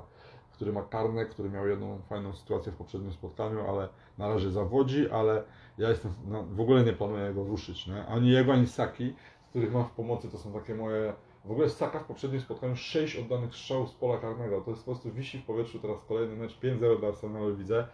który 0.55 0.73
ma 0.73 0.83
karne, 0.83 1.25
który 1.25 1.49
miał 1.49 1.67
jedną 1.67 2.01
fajną 2.09 2.33
sytuację 2.33 2.71
w 2.71 2.75
poprzednim 2.75 3.13
spotkaniu, 3.13 3.69
ale 3.69 3.89
na 4.17 4.27
razie 4.27 4.51
zawodzi, 4.51 5.09
ale 5.09 5.43
ja 5.77 5.89
jestem, 5.89 6.11
no, 6.27 6.43
w 6.43 6.59
ogóle 6.59 6.83
nie 6.83 6.93
planuję 6.93 7.33
go 7.33 7.43
ruszyć, 7.43 7.87
nie? 7.87 8.05
ani 8.05 8.29
jego, 8.29 8.53
ani 8.53 8.67
Saki, 8.67 9.13
z 9.47 9.49
których 9.49 9.73
mam 9.73 9.85
w 9.85 9.91
pomocy, 9.91 10.29
to 10.29 10.37
są 10.37 10.53
takie 10.53 10.75
moje, 10.75 11.13
w 11.45 11.51
ogóle 11.51 11.69
Saka 11.69 11.99
w 11.99 12.05
poprzednim 12.05 12.41
spotkaniu 12.41 12.75
6 12.75 13.15
oddanych 13.15 13.55
strzałów 13.55 13.89
z 13.89 13.93
pola 13.93 14.17
karnego, 14.17 14.61
to 14.61 14.71
jest 14.71 14.83
po 14.83 14.91
prostu 14.91 15.11
wisi 15.11 15.37
w 15.37 15.45
powietrzu, 15.45 15.79
teraz 15.79 15.97
kolejny 16.07 16.35
mecz 16.35 16.59
5-0 16.59 16.99
dla 16.99 17.07
Arsenalu 17.07 17.55
widzę, 17.55 17.87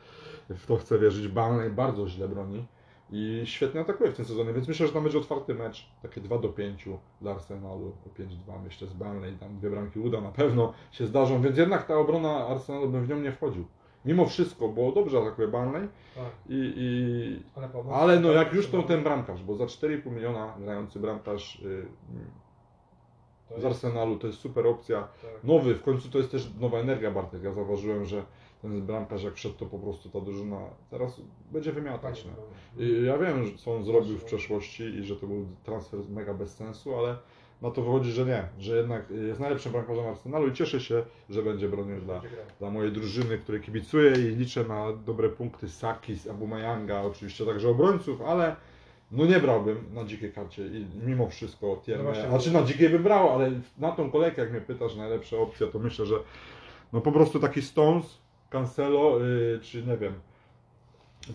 w 0.50 0.66
to 0.66 0.78
chcę 0.78 1.00
wierzyć, 1.00 1.28
Burnley 1.28 1.70
bardzo 1.70 2.08
źle 2.08 2.28
broni 2.28 2.66
i 3.12 3.42
świetnie 3.46 3.82
atakuje 3.82 4.12
w 4.12 4.16
tym 4.16 4.26
sezonie, 4.26 4.54
więc 4.54 4.68
myślę, 4.68 4.88
że 4.88 4.94
tam 4.94 5.04
będzie 5.04 5.18
otwarty 5.18 5.54
mecz, 5.56 5.90
takie 6.02 6.22
2 6.22 6.38
do 6.38 6.50
5 6.50 6.90
dla 7.22 7.32
Arsenalu, 7.32 7.94
5-2 8.20 8.64
myślę 8.64 8.88
z 8.88 8.94
Burnley, 8.94 9.38
tam 9.38 9.58
dwie 9.58 9.70
bramki 9.70 10.00
uda 10.00 10.22
na 10.22 10.32
pewno 10.32 10.74
się 10.92 11.08
zdarzą, 11.08 11.42
więc 11.42 11.58
jednak 11.58 11.88
ta 11.88 11.98
obrona 11.98 12.48
Arsenalu 12.48 12.90
bym 12.90 13.06
w 13.06 13.10
nią 13.10 13.20
nie 13.20 13.32
wchodził. 13.32 13.66
Mimo 14.06 14.26
wszystko, 14.26 14.68
bo 14.68 14.92
dobrze 14.92 15.18
atakuje 15.20 15.48
Burnley 15.48 15.88
Tak, 16.16 16.32
i, 16.50 16.74
i 16.78 17.44
ale 17.56 17.70
ale 17.94 18.20
no 18.20 18.32
jak 18.32 18.54
już 18.54 18.68
to 18.68 18.84
ten 18.84 19.04
bramkarz, 19.04 19.44
bo 19.44 19.56
za 19.56 19.66
4,5 19.66 20.12
miliona 20.12 20.54
grający 20.60 21.00
bramkarz 21.00 21.60
y, 21.60 21.86
To 23.50 23.62
z 23.62 23.66
Arsenalu 23.66 24.18
to 24.18 24.28
jest 24.28 24.40
super 24.40 24.68
opcja. 24.68 25.02
tak. 25.02 25.44
Nowy, 25.44 25.76
w 25.76 25.84
końcu 25.84 26.10
to 26.10 26.18
jest 26.18 26.32
też 26.32 26.54
nowa 26.60 26.78
energia 26.78 27.12
Bartek. 27.12 27.44
Ja 27.44 27.52
zauważyłem, 27.52 28.06
że 28.06 28.24
ten 28.62 28.82
bramkarz 28.82 29.24
jak 29.24 29.34
wszedł 29.34 29.56
to 29.56 29.66
po 29.66 29.80
prostu 29.80 30.10
ta 30.10 30.22
drużyna 30.22 30.60
teraz 30.90 31.22
będzie 31.52 31.72
wymiatać. 31.72 32.26
Nie? 32.26 32.86
I 32.86 33.06
ja 33.06 33.18
wiem, 33.18 33.58
co 33.58 33.76
on 33.76 33.84
zrobił 33.84 34.18
w 34.18 34.24
przeszłości 34.24 34.84
i 34.84 35.04
że 35.04 35.16
to 35.16 35.28
był 35.28 35.46
transfer 35.64 36.00
mega 36.10 36.34
bez 36.34 36.56
sensu, 36.56 36.96
ale 36.96 37.18
na 37.62 37.72
to 37.72 37.82
wychodzi, 37.82 38.12
że 38.12 38.26
nie, 38.26 38.44
że 38.60 38.78
jednak 38.78 39.10
jest 39.10 39.40
najlepszym 39.40 39.72
bramkarzem 39.72 40.06
Arsenalu 40.06 40.48
i 40.48 40.54
cieszę 40.54 40.80
się, 40.80 41.04
że 41.30 41.44
będzie 41.44 41.70
bronił 41.70 42.02
dla, 42.02 42.22
dla 42.60 42.72
mojej 42.72 42.92
drużyny, 42.92 43.38
której 43.38 43.62
kibicuję 43.62 44.12
i 44.12 44.36
liczę 44.36 44.64
na 44.64 44.94
dobre 44.94 45.30
punkty 45.30 45.70
Saki, 45.70 46.16
z 46.16 46.28
Abumeyanga, 46.28 47.02
oczywiście 47.02 47.46
także 47.46 47.70
obrońców, 47.70 48.22
ale 48.22 48.56
no 49.12 49.26
nie 49.26 49.40
brałbym 49.40 49.86
na 49.94 50.06
dzikiej 50.06 50.32
karcie 50.32 50.68
i 50.68 50.86
mimo 51.06 51.28
wszystko 51.28 51.82
Tierney, 51.86 52.06
No 52.06 52.30
znaczy 52.30 52.52
na 52.52 52.64
dzikiej 52.64 52.90
bym 52.90 53.04
brał, 53.04 53.30
ale 53.30 53.52
na 53.78 53.92
tą 53.92 54.12
kolejkę 54.12 54.42
jak 54.42 54.52
mnie 54.52 54.62
pytasz 54.62 54.96
najlepsza 54.96 55.38
opcja, 55.38 55.68
to 55.68 55.80
myślę, 55.80 56.06
że 56.06 56.16
no 56.94 57.02
po 57.02 57.12
prostu 57.12 57.40
taki 57.40 57.62
Stones, 57.62 58.21
Cancelo, 58.52 59.20
yy, 59.20 59.60
czy 59.62 59.84
nie 59.84 59.98
wiem, 59.98 60.14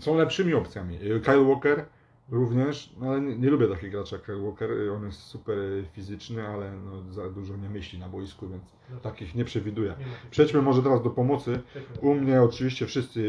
są 0.01 0.17
lepszymi 0.17 0.55
opcjami. 0.55 0.99
Yy, 0.99 1.21
Kyle 1.21 1.45
Walker 1.45 1.85
również, 2.31 2.93
no 3.01 3.09
ale 3.11 3.21
nie, 3.21 3.37
nie 3.39 3.51
lubię 3.51 3.69
takich 3.69 3.91
graczy 3.91 4.15
jak 4.15 4.25
Kyle 4.25 4.43
Walker, 4.43 4.71
yy, 4.71 4.93
on 4.93 5.05
jest 5.07 5.21
super 5.21 5.59
fizyczny, 5.93 6.49
ale 6.49 6.73
no, 6.73 7.13
za 7.13 7.31
dużo 7.31 7.57
nie 7.57 7.69
myśli 7.69 7.99
na 7.99 8.09
boisku, 8.09 8.49
więc 8.49 8.63
No 8.91 8.97
tak. 9.01 9.13
takich 9.13 9.35
nie 9.35 9.45
przewiduję. 9.45 9.95
Przejdźmy 10.31 10.63
może 10.63 10.83
teraz 10.83 11.03
do 11.03 11.11
pomocy. 11.11 11.61
U 12.01 12.15
mnie 12.15 12.43
oczywiście 12.43 12.87
wszyscy 12.87 13.21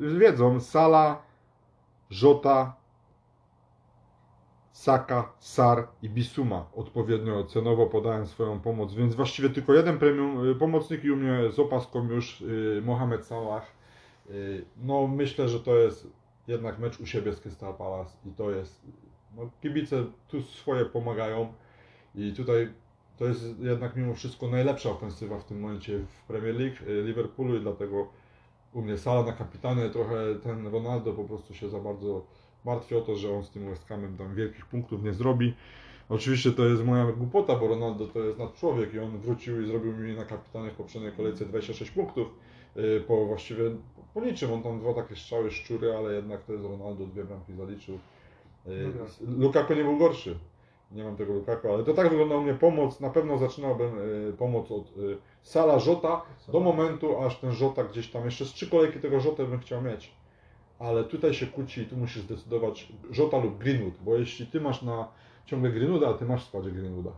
y, 0.00 0.18
wiedzą, 0.18 0.60
Sala, 0.60 1.22
Żota, 2.10 2.76
Saka, 4.76 5.32
Sar 5.38 5.88
i 6.02 6.08
Bisuma 6.10 6.66
odpowiednio 6.74 7.44
cenowo 7.44 7.86
podałem 7.86 8.26
swoją 8.26 8.60
pomoc, 8.60 8.94
więc 8.94 9.14
właściwie 9.14 9.50
tylko 9.50 9.74
jeden 9.74 9.98
premium 9.98 10.48
y, 10.50 10.54
pomocnik 10.54 11.04
i 11.04 11.10
u 11.10 11.16
mnie 11.16 11.52
z 11.52 11.58
opaską 11.58 12.08
już 12.08 12.40
y, 12.40 12.82
Mohamed 12.84 13.26
Salah. 13.26 13.66
Y, 14.30 14.64
No 14.82 15.06
myślę, 15.06 15.48
że 15.48 15.60
to 15.60 15.76
jest 15.76 16.08
jednak 16.48 16.78
mecz 16.78 17.00
u 17.00 17.06
siebie 17.06 17.32
z 17.32 17.40
Crystal 17.40 17.74
Palace 17.74 18.16
i 18.26 18.30
to 18.30 18.50
jest, 18.50 18.80
no 19.36 19.50
kibice 19.62 20.04
tu 20.28 20.42
swoje 20.42 20.84
pomagają 20.84 21.52
i 22.14 22.32
tutaj 22.32 22.72
to 23.18 23.24
jest 23.24 23.60
jednak 23.60 23.96
mimo 23.96 24.14
wszystko 24.14 24.48
najlepsza 24.48 24.90
ofensywa 24.90 25.38
w 25.38 25.44
tym 25.44 25.60
momencie 25.60 25.98
w 25.98 26.26
Premier 26.26 26.54
League 26.54 26.76
Liverpoolu 27.06 27.56
i 27.56 27.60
dlatego 27.60 28.08
u 28.72 28.82
mnie 28.82 28.98
Sala 28.98 29.22
na 29.22 29.32
kapitanie, 29.32 29.90
trochę 29.90 30.16
ten 30.42 30.66
Ronaldo 30.66 31.12
po 31.12 31.24
prostu 31.24 31.54
się 31.54 31.68
za 31.68 31.78
bardzo 31.78 32.26
martwi 32.66 32.94
o 32.96 33.00
to, 33.00 33.16
że 33.16 33.32
on 33.32 33.44
z 33.44 33.50
tym 33.50 33.70
West 33.70 33.86
Hamem 33.88 34.16
tam 34.16 34.34
wielkich 34.34 34.66
punktów 34.66 35.02
nie 35.02 35.12
zrobi. 35.12 35.54
Oczywiście 36.08 36.52
to 36.52 36.64
jest 36.64 36.84
moja 36.84 37.12
głupota, 37.12 37.56
bo 37.56 37.68
Ronaldo 37.68 38.06
to 38.06 38.18
jest 38.20 38.38
nadczłowiek 38.38 38.94
i 38.94 38.98
on 38.98 39.18
wrócił 39.18 39.62
i 39.62 39.66
zrobił 39.66 39.96
mi 39.96 40.16
na 40.16 40.24
kapitanie 40.24 40.70
w 40.70 40.74
poprzedniej 40.74 41.12
kolejce 41.12 41.46
26 41.46 41.90
punktów. 41.90 42.28
y, 42.76 43.02
Po 43.08 43.26
właściwie, 43.26 43.62
po 44.14 44.20
niczym, 44.20 44.52
on 44.52 44.62
tam 44.62 44.80
dwa 44.80 44.94
takie 44.94 45.16
strzały 45.16 45.50
szczury, 45.50 45.96
ale 45.96 46.14
jednak 46.14 46.42
to 46.44 46.52
jest 46.52 46.64
Ronaldo, 46.64 47.06
dwie 47.06 47.24
bramki 47.24 47.54
zaliczył. 47.54 47.98
Y. 48.66 48.92
Lukaku 49.38 49.74
nie 49.74 49.84
był 49.84 49.98
gorszy. 49.98 50.38
Nie 50.92 51.04
mam 51.04 51.16
tego 51.16 51.32
Lukaku, 51.32 51.72
ale 51.72 51.84
to 51.84 51.94
tak 51.94 52.08
wygląda 52.10 52.36
u 52.36 52.42
mnie 52.42 52.54
pomoc. 52.54 53.00
Na 53.00 53.10
pewno 53.10 53.38
zaczynałbym 53.38 53.98
y, 53.98 54.32
pomoc 54.38 54.72
od 54.72 54.94
Sala 55.42 55.78
Żota 55.78 56.22
do 56.52 56.60
momentu, 56.60 57.18
aż 57.18 57.40
ten 57.40 57.52
Żota 57.52 57.84
gdzieś 57.84 58.10
tam, 58.10 58.24
jeszcze 58.24 58.44
z 58.44 58.52
trzy 58.52 58.70
kolejki 58.70 58.98
tego 59.00 59.20
Żota 59.20 59.44
bym 59.44 59.58
chciał 59.58 59.82
mieć. 59.82 60.15
Ale 60.78 61.04
tutaj 61.04 61.34
się 61.34 61.46
kłóci 61.46 61.80
i 61.82 61.86
tu 61.86 61.96
musisz 61.96 62.22
zdecydować 62.22 62.92
Żota 63.10 63.38
lub 63.38 63.58
Greenwood, 63.58 63.94
bo 64.00 64.16
jeśli 64.16 64.46
ty 64.46 64.60
masz 64.60 64.82
na 64.82 65.08
ciągle 65.46 65.70
Greenwooda, 65.70 66.08
a 66.08 66.14
ty 66.14 66.24
masz 66.24 66.44
w 66.44 66.48
składzie 66.48 66.70
Greenwooda 66.70 67.10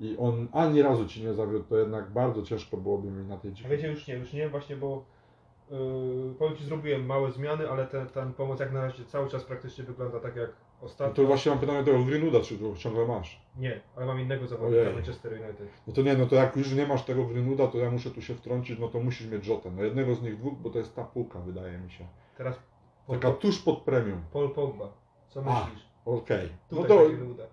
i 0.00 0.16
on 0.18 0.48
ani 0.52 0.82
razu 0.82 1.06
ci 1.06 1.22
nie 1.24 1.34
zawiódł, 1.34 1.64
to 1.64 1.76
jednak 1.78 2.10
bardzo 2.10 2.42
ciężko 2.42 2.76
byłoby 2.76 3.10
mi 3.10 3.24
na 3.28 3.36
tej 3.36 3.50
A 3.50 3.54
dzikiej. 3.54 3.70
wiecie, 3.70 3.88
już 3.90 4.06
nie, 4.06 4.14
już 4.14 4.32
nie, 4.32 4.48
właśnie, 4.48 4.76
bo 4.76 5.04
yy, 5.70 5.78
powiem 6.38 6.56
Ci, 6.56 6.64
zrobiłem 6.64 7.06
małe 7.06 7.30
zmiany, 7.32 7.70
ale 7.70 7.86
ten, 7.86 8.06
ten 8.06 8.32
pomoc 8.32 8.60
jak 8.60 8.72
na 8.72 8.80
razie 8.82 9.04
cały 9.04 9.28
czas 9.28 9.44
praktycznie 9.44 9.84
wygląda 9.84 10.20
tak 10.20 10.36
jak 10.36 10.50
No 10.80 10.86
ostatnio. 10.86 11.14
to 11.14 11.24
właśnie 11.24 11.50
mam 11.50 11.58
pytanie 11.58 11.78
do 11.78 11.84
tego 11.84 12.04
Greenwooda, 12.04 12.40
czy 12.40 12.58
go 12.58 12.76
ciągle 12.76 13.06
masz? 13.06 13.40
Nie, 13.58 13.80
ale 13.96 14.06
mam 14.06 14.20
innego 14.20 14.46
zawodnika. 14.46 14.92
Manchester 14.92 15.32
United. 15.32 15.68
No 15.86 15.92
to 15.92 16.02
nie, 16.02 16.14
no 16.16 16.26
to 16.26 16.34
jak 16.34 16.56
już 16.56 16.72
nie 16.72 16.86
masz 16.86 17.04
tego 17.04 17.24
Greenwooda, 17.24 17.66
to 17.66 17.78
ja 17.78 17.90
muszę 17.90 18.10
tu 18.10 18.22
się 18.22 18.34
wtrącić, 18.34 18.78
no 18.78 18.88
to 18.88 19.00
musisz 19.00 19.26
mieć 19.26 19.46
Jotę. 19.46 19.70
No 19.76 19.82
jednego 19.84 20.14
z 20.14 20.22
nich 20.22 20.36
dwóch, 20.36 20.54
bo 20.58 20.70
to 20.70 20.78
jest 20.78 20.96
ta 20.96 21.04
półka, 21.04 21.40
wydaje 21.40 21.78
mi 21.78 21.90
się. 21.90 22.06
Teraz 22.36 22.58
Taka 23.10 23.32
tuż 23.32 23.58
pod 23.58 23.82
premium. 23.82 24.20
Paul 24.32 24.50
Pogba. 24.50 24.88
Co 25.28 25.40
A, 25.40 25.64
myślisz? 25.64 25.86
Okej. 26.04 26.48
No 26.72 26.82
Tutaj 26.82 26.98
to 26.98 27.04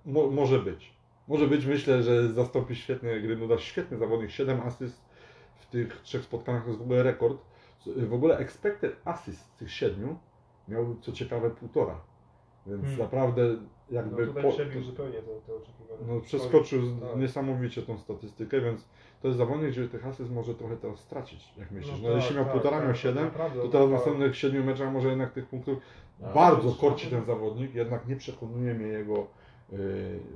mo, 0.05 0.27
może 0.27 0.59
być. 0.59 0.97
Może 1.27 1.47
być, 1.47 1.65
myślę, 1.65 2.03
że 2.03 2.33
zastąpi 2.33 2.75
świetnie 2.75 3.21
Greenwooda. 3.21 3.57
Świetny 3.57 3.97
zawodnik, 3.97 4.29
7 4.31 4.61
asyst 4.61 5.01
w 5.55 5.65
tych 5.65 6.01
trzech 6.01 6.23
spotkaniach 6.23 6.63
to 6.63 6.67
jest 6.67 6.79
w 6.79 6.83
ogóle 6.83 7.03
rekord. 7.03 7.37
W 7.85 8.13
ogóle 8.13 8.37
expected 8.37 8.95
assist 9.05 9.45
z 9.45 9.55
tych 9.57 9.71
siedmiu 9.71 10.17
miał 10.67 10.95
co 11.01 11.11
ciekawe 11.11 11.49
półtora. 11.49 12.01
Więc 12.67 12.81
Hmm. 12.81 12.99
naprawdę 12.99 13.43
No 13.43 13.57
jakby 13.91 14.27
tutaj 14.27 14.43
po- 14.43 14.51
przebił 14.51 14.83
zupełnie 14.83 15.13
to, 15.21 15.31
to 15.47 15.57
oczekiwanie. 15.57 15.99
no, 16.15 16.21
przeskoczył 16.21 16.81
Tak. 17.01 17.19
niesamowicie 17.19 17.81
tą 17.81 17.97
statystykę, 17.97 18.61
więc 18.61 18.87
to 19.21 19.27
jest 19.27 19.37
zawodnik, 19.37 19.71
który 19.71 19.87
tych 19.89 20.07
asyst 20.07 20.31
może 20.31 20.55
trochę 20.55 20.77
teraz 20.77 20.99
stracić, 20.99 21.53
jak 21.57 21.71
myślisz. 21.71 22.01
No, 22.01 22.07
tak, 22.07 22.15
jeśli 22.17 22.35
miał 22.35 22.43
tak, 22.45 22.53
półtora, 22.53 22.77
tak, 22.77 22.85
miał 22.85 22.93
to 22.93 22.99
siedem, 22.99 23.29
to 23.61 23.67
teraz 23.67 23.87
w 23.89 23.91
następnych 23.91 24.37
siedmiu 24.37 24.63
meczach 24.63 24.93
może 24.93 25.09
jednak 25.09 25.31
tych 25.33 25.45
punktów 25.45 25.77
Tak. 26.21 26.33
bardzo 26.33 26.71
korci 26.71 27.07
ten 27.07 27.25
zawodnik, 27.25 27.75
jednak 27.75 28.07
nie 28.07 28.15
przekonuje 28.15 28.73
mnie 28.73 28.87
jego 28.87 29.27
yy, 29.71 29.77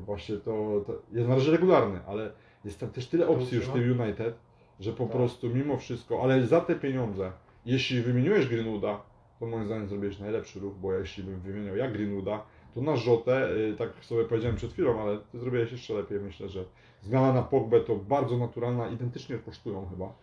właśnie 0.05 0.37
to, 0.37 0.81
to 0.87 0.93
jest 1.11 1.29
na 1.29 1.35
razie 1.35 1.51
regularny, 1.51 1.99
ale 2.07 2.31
jest 2.65 2.79
tam 2.79 2.89
też 2.89 3.07
tyle 3.07 3.27
opcji 3.27 3.55
już 3.57 3.65
w 3.67 3.73
tym 3.73 3.99
United, 4.01 4.35
że 4.79 4.93
po 4.93 5.03
Tak. 5.03 5.13
prostu 5.13 5.49
mimo 5.49 5.77
wszystko, 5.77 6.23
ale 6.23 6.45
za 6.47 6.61
te 6.61 6.75
pieniądze, 6.75 7.31
jeśli 7.65 8.01
wymieniłeś 8.01 8.47
Greenwooda, 8.47 9.01
to 9.39 9.45
moim 9.45 9.65
zdaniem 9.65 9.87
zrobiłeś 9.87 10.19
najlepszy 10.19 10.59
ruch, 10.59 10.73
bo 10.75 10.93
jeśli 10.93 11.23
bym 11.23 11.39
wymieniał 11.39 11.75
jak 11.75 11.93
Greenwooda, 11.93 12.43
to 12.75 12.81
na 12.81 12.95
Rzotę, 12.95 13.49
yy, 13.57 13.75
tak 13.77 14.05
sobie 14.05 14.25
powiedziałem 14.25 14.55
przed 14.55 14.73
chwilą, 14.73 15.01
ale 15.01 15.17
zrobiłeś 15.33 15.71
jeszcze 15.71 15.93
lepiej, 15.93 16.19
myślę, 16.19 16.49
że 16.49 16.65
zmiana 17.01 17.33
na 17.33 17.41
Pogbę 17.41 17.81
to 17.81 17.95
bardzo 17.95 18.37
naturalna, 18.37 18.89
identycznie 18.89 19.37
kosztują 19.37 19.87
chyba. 19.89 20.13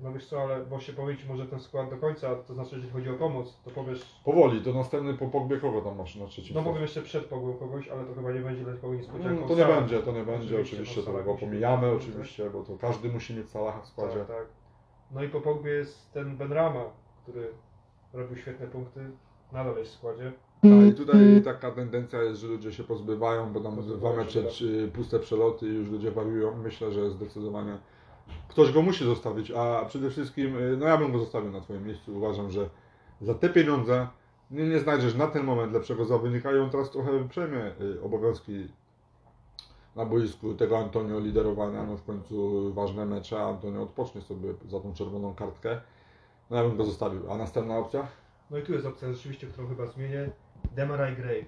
No 0.00 0.12
wiesz 0.12 0.26
co, 0.26 0.42
ale 0.42 0.64
bo 0.64 0.80
się 0.80 0.92
powiedzieć 0.92 1.26
może 1.28 1.46
ten 1.46 1.60
skład 1.60 1.90
do 1.90 1.96
końca, 1.96 2.34
to 2.34 2.54
znaczy 2.54 2.74
jeżeli 2.74 2.92
chodzi 2.92 3.10
o 3.10 3.14
pomoc, 3.14 3.60
to 3.64 3.70
powiesz... 3.70 4.20
Powoli, 4.24 4.62
to 4.62 4.72
następny 4.72 5.14
po 5.14 5.26
Pogbie 5.26 5.56
kogo 5.56 5.80
tam 5.80 5.96
masz 5.96 6.16
na 6.16 6.26
trzecim 6.26 6.54
No 6.56 6.62
powiem 6.62 6.82
jeszcze 6.82 7.02
przed 7.02 7.24
Pogłem 7.24 7.58
kogoś, 7.58 7.88
ale 7.88 8.04
to 8.04 8.14
chyba 8.14 8.32
nie 8.32 8.40
będzie 8.40 8.64
dla 8.64 8.72
nikogo 8.72 8.94
niespodzianką. 8.94 9.40
No, 9.40 9.48
to 9.48 9.54
nie 9.54 9.64
będzie, 9.64 9.98
to 9.98 10.12
nie 10.12 10.24
będzie, 10.24 10.60
Oczywiście, 10.60 11.00
no, 11.06 11.12
to 11.12 11.24
go 11.24 11.34
pomijamy 11.34 11.94
być, 11.94 12.02
oczywiście, 12.02 12.50
bo 12.50 12.62
to 12.62 12.78
każdy 12.78 13.08
musi 13.08 13.34
mieć 13.34 13.50
Salaha 13.50 13.80
w 13.80 13.86
składzie. 13.86 14.18
Tak, 14.18 14.26
tak. 14.26 14.46
No 15.10 15.22
i 15.22 15.28
po 15.28 15.40
Pogbie 15.40 15.70
jest 15.70 16.12
ten 16.12 16.36
Benrama, 16.36 16.84
który 17.22 17.48
robił 18.12 18.36
świetne 18.36 18.66
punkty, 18.66 19.10
nadal 19.52 19.76
jest 19.76 19.92
w 19.92 19.94
składzie. 19.94 20.32
A 20.64 20.86
i 20.86 20.92
tutaj 20.92 21.42
taka 21.44 21.70
tendencja 21.70 22.22
jest, 22.22 22.40
że 22.40 22.46
ludzie 22.46 22.72
się 22.72 22.84
pozbywają, 22.84 23.52
bo 23.52 23.60
tam 23.60 23.82
dwa 23.82 24.16
mecze, 24.16 24.42
tak. 24.42 24.52
czy 24.52 24.90
puste 24.94 25.18
przeloty 25.18 25.68
i 25.68 25.74
już 25.74 25.88
ludzie 25.88 26.10
wariują. 26.10 26.56
Myślę, 26.56 26.92
że 26.92 27.10
zdecydowanie 27.10 27.78
ktoś 28.48 28.72
go 28.72 28.82
musi 28.82 29.04
zostawić, 29.04 29.50
a 29.50 29.84
przede 29.84 30.10
wszystkim, 30.10 30.58
y, 30.58 30.76
no 30.76 30.86
ja 30.86 30.96
bym 30.96 31.12
go 31.12 31.18
zostawił 31.18 31.52
na 31.52 31.60
Twoim 31.60 31.86
miejscu. 31.86 32.16
Uważam, 32.16 32.50
że 32.50 32.68
za 33.20 33.34
te 33.34 33.48
pieniądze 33.48 34.08
nie, 34.50 34.68
nie 34.68 34.78
znajdziesz 34.78 35.14
na 35.14 35.26
ten 35.26 35.44
moment 35.44 35.72
lepszego 35.72 36.04
zawodnika 36.04 36.52
i 36.52 36.58
on 36.58 36.70
teraz 36.70 36.90
trochę 36.90 37.28
przejmie 37.28 37.72
y, 37.80 38.02
obowiązki 38.02 38.68
na 39.96 40.04
boisku 40.04 40.54
tego 40.54 40.78
Antonio 40.78 41.20
liderowania, 41.20 41.84
no 41.84 41.96
w 41.96 42.04
końcu 42.04 42.72
ważne 42.74 43.06
mecze, 43.06 43.38
a 43.40 43.48
Antonio 43.48 43.82
odpocznie 43.82 44.20
sobie 44.20 44.54
za 44.68 44.80
tą 44.80 44.94
czerwoną 44.94 45.34
kartkę. 45.34 45.80
No 46.50 46.56
ja 46.56 46.62
bym 46.62 46.76
go 46.76 46.84
zostawił. 46.84 47.32
A 47.32 47.36
następna 47.36 47.78
opcja? 47.78 48.06
No 48.50 48.58
i 48.58 48.62
tu 48.62 48.72
jest 48.72 48.86
opcja 48.86 49.12
rzeczywiście, 49.12 49.46
którą 49.46 49.68
chyba 49.68 49.86
zmienię. 49.86 50.30
Demarai 50.72 51.16
Gray. 51.16 51.44